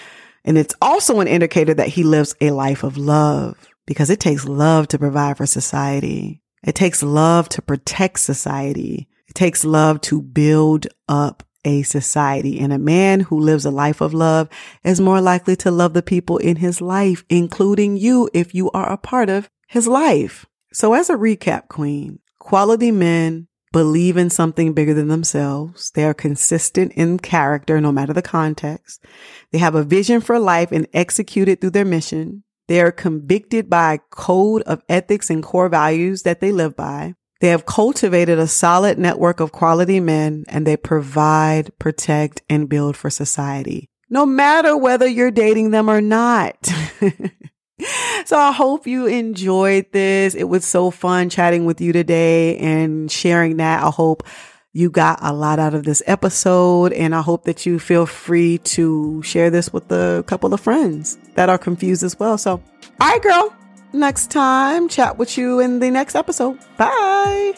And 0.46 0.58
it's 0.58 0.76
also 0.82 1.20
an 1.20 1.28
indicator 1.28 1.74
that 1.74 1.90
he 1.90 2.04
lives 2.04 2.36
a 2.40 2.52
life 2.52 2.84
of 2.84 2.98
love 2.98 3.68
because 3.86 4.10
it 4.10 4.20
takes 4.20 4.46
love 4.46 4.88
to 4.90 5.00
provide 5.00 5.38
for 5.38 5.46
society. 5.46 6.42
It 6.64 6.76
takes 6.76 7.04
love 7.04 7.50
to 7.50 7.62
protect 7.62 8.20
society. 8.20 9.08
It 9.28 9.36
takes 9.36 9.66
love 9.66 10.02
to 10.02 10.22
build 10.22 10.88
up 11.08 11.44
a 11.66 11.84
society. 11.84 12.60
And 12.60 12.72
a 12.72 12.80
man 12.80 13.20
who 13.20 13.40
lives 13.40 13.66
a 13.66 13.72
life 13.72 14.02
of 14.02 14.14
love 14.14 14.48
is 14.84 15.02
more 15.02 15.22
likely 15.22 15.56
to 15.58 15.72
love 15.72 15.94
the 15.94 16.02
people 16.02 16.38
in 16.38 16.58
his 16.58 16.82
life, 16.82 17.26
including 17.30 17.98
you 17.98 18.30
if 18.34 18.56
you 18.56 18.72
are 18.72 18.92
a 18.92 18.98
part 18.98 19.30
of 19.30 19.50
his 19.68 19.88
life. 19.88 20.46
So 20.72 20.94
as 20.94 21.10
a 21.10 21.16
recap, 21.16 21.68
queen, 21.68 22.20
quality 22.40 22.92
men 22.92 23.49
believe 23.72 24.18
in 24.18 24.30
something 24.30 24.74
bigger 24.74 24.94
than 24.94 25.08
themselves. 25.08 25.92
They 25.92 26.04
are 26.06 26.14
consistent 26.14 26.94
in 26.94 27.20
character, 27.20 27.80
no 27.80 27.92
matter 27.92 28.14
the 28.14 28.22
context. 28.22 29.04
They 29.52 29.60
have 29.60 29.76
a 29.76 29.84
vision 29.84 30.22
for 30.22 30.40
life 30.40 30.72
and 30.72 30.88
execute 30.94 31.48
it 31.48 31.62
through 31.62 31.72
their 31.72 31.86
mission. 31.86 32.44
They 32.68 32.82
are 32.82 32.92
convicted 32.92 33.70
by 33.70 33.96
a 33.96 34.00
code 34.12 34.62
of 34.64 34.84
ethics 34.88 35.30
and 35.30 35.44
core 35.44 35.70
values 35.70 36.24
that 36.24 36.40
they 36.40 36.52
live 36.52 36.76
by. 36.76 37.16
They 37.42 37.50
have 37.50 37.66
cultivated 37.66 38.38
a 38.38 38.48
solid 38.48 39.00
network 39.00 39.40
of 39.40 39.52
quality 39.52 40.00
men 40.00 40.44
and 40.50 40.68
they 40.68 40.78
provide, 40.78 41.72
protect, 41.80 42.42
and 42.50 42.68
build 42.68 42.98
for 42.98 43.10
society, 43.10 43.90
no 44.10 44.26
matter 44.26 44.76
whether 44.76 45.08
you're 45.08 45.32
dating 45.32 45.72
them 45.72 45.90
or 45.90 46.02
not. 46.02 46.72
so 48.26 48.38
I 48.38 48.52
hope 48.52 48.88
you 48.88 49.08
enjoyed 49.08 49.92
this. 49.92 50.36
It 50.36 50.46
was 50.46 50.66
so 50.66 50.92
fun 50.92 51.30
chatting 51.30 51.66
with 51.66 51.82
you 51.82 51.94
today 51.94 52.58
and 52.58 53.12
sharing 53.12 53.58
that. 53.58 53.84
I 53.84 53.90
hope 53.90 54.24
you 54.72 54.90
got 54.90 55.20
a 55.22 55.34
lot 55.34 55.60
out 55.60 55.74
of 55.74 55.84
this 55.84 56.04
episode 56.06 56.94
and 56.94 57.16
I 57.16 57.22
hope 57.22 57.46
that 57.46 57.66
you 57.66 57.80
feel 57.80 58.06
free 58.06 58.60
to 58.60 59.22
share 59.24 59.50
this 59.50 59.74
with 59.74 59.92
a 59.92 60.24
couple 60.28 60.54
of 60.54 60.60
friends 60.60 61.18
that 61.36 61.50
are 61.50 61.58
confused 61.58 62.04
as 62.04 62.20
well. 62.20 62.38
So, 62.38 62.62
all 63.00 63.10
right, 63.10 63.22
girl 63.22 63.56
next 63.94 64.32
time. 64.32 64.88
Chat 64.88 65.18
with 65.18 65.38
you 65.38 65.60
in 65.60 65.80
the 65.80 65.90
next 65.90 66.16
episode. 66.16 66.60
Bye. 66.78 67.54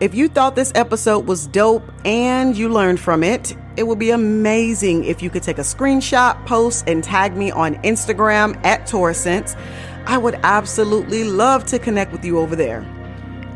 If 0.00 0.14
you 0.14 0.28
thought 0.28 0.56
this 0.56 0.72
episode 0.74 1.26
was 1.26 1.46
dope 1.46 1.84
and 2.04 2.56
you 2.56 2.70
learned 2.70 3.00
from 3.00 3.22
it, 3.22 3.54
it 3.80 3.86
would 3.86 3.98
be 3.98 4.10
amazing 4.10 5.04
if 5.04 5.22
you 5.22 5.30
could 5.30 5.42
take 5.42 5.56
a 5.56 5.62
screenshot, 5.62 6.44
post, 6.44 6.84
and 6.86 7.02
tag 7.02 7.34
me 7.34 7.50
on 7.50 7.76
Instagram 7.76 8.54
at 8.62 8.82
TorahCents. 8.82 9.58
I 10.04 10.18
would 10.18 10.34
absolutely 10.42 11.24
love 11.24 11.64
to 11.66 11.78
connect 11.78 12.12
with 12.12 12.22
you 12.22 12.38
over 12.38 12.54
there. 12.54 12.84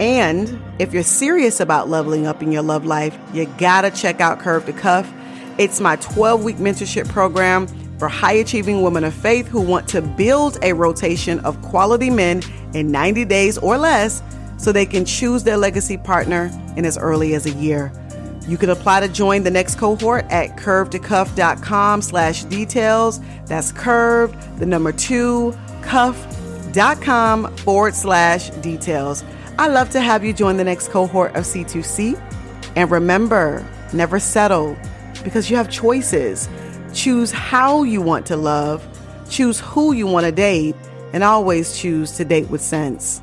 And 0.01 0.59
If 0.79 0.95
you're 0.95 1.03
serious 1.03 1.61
about 1.61 1.91
leveling 1.91 2.27
up 2.27 2.43
in 2.43 2.51
your 2.51 2.63
love 2.63 2.87
life, 2.87 3.17
you 3.35 3.45
gotta 3.59 3.91
check 3.91 4.21
out 4.23 4.41
Curved 4.41 4.67
2 4.67 4.73
Cuffed. 4.73 5.15
It's 5.59 5.79
my 5.79 5.97
12 5.97 6.43
week 6.43 6.57
mentorship 6.57 7.07
program 7.11 7.67
for 7.99 8.09
high 8.09 8.33
achieving 8.33 8.83
women 8.83 9.05
of 9.05 9.13
faith 9.13 9.47
who 9.47 9.61
want 9.61 9.87
to 9.89 10.01
build 10.01 10.59
a 10.63 10.73
rotation 10.73 11.39
of 11.41 11.61
quality 11.61 12.09
men 12.09 12.43
in 12.73 12.91
90 12.91 13.27
days 13.27 13.59
or 13.59 13.77
less 13.77 14.23
so 14.57 14.73
they 14.73 14.87
can 14.87 15.05
choose 15.05 15.45
their 15.45 15.59
legacy 15.59 15.99
partner 15.99 16.51
in 16.77 16.87
as 16.87 16.97
early 16.97 17.35
as 17.35 17.45
a 17.45 17.51
year. 17.51 17.93
You 18.47 18.59
can 18.59 18.71
apply 18.71 19.01
to 19.01 19.09
join 19.09 19.43
the 19.43 19.51
next 19.51 19.77
cohort 19.77 20.27
at 20.31 20.57
curved2cuffed.com 20.57 22.03
slash 22.03 22.45
details. 22.45 23.21
That's 23.47 23.73
curved, 23.73 24.59
the 24.59 24.67
number 24.67 24.93
two, 24.93 25.57
cuff.com 25.83 27.57
forward 27.59 27.95
slash 27.95 28.51
details. 28.51 29.25
I'd 29.59 29.73
love 29.73 29.91
to 29.91 30.01
have 30.01 30.25
you 30.25 30.33
join 30.33 30.57
the 30.57 30.65
next 30.65 30.89
cohort 30.89 31.35
of 31.37 31.45
C2C. 31.45 32.21
And 32.77 32.91
remember, 32.91 33.67
never 33.93 34.19
settle 34.19 34.77
because 35.23 35.49
you 35.49 35.57
have 35.57 35.71
choices. 35.71 36.49
Choose 36.93 37.31
how 37.31 37.83
you 37.83 38.03
want 38.03 38.27
to 38.27 38.37
love, 38.37 38.87
choose 39.31 39.61
who 39.61 39.93
you 39.93 40.07
want 40.07 40.27
to 40.27 40.33
date, 40.33 40.77
and 41.13 41.25
always 41.25 41.79
choose 41.79 42.13
to 42.13 42.25
date 42.25 42.51
with 42.51 42.61
sense. 42.61 43.23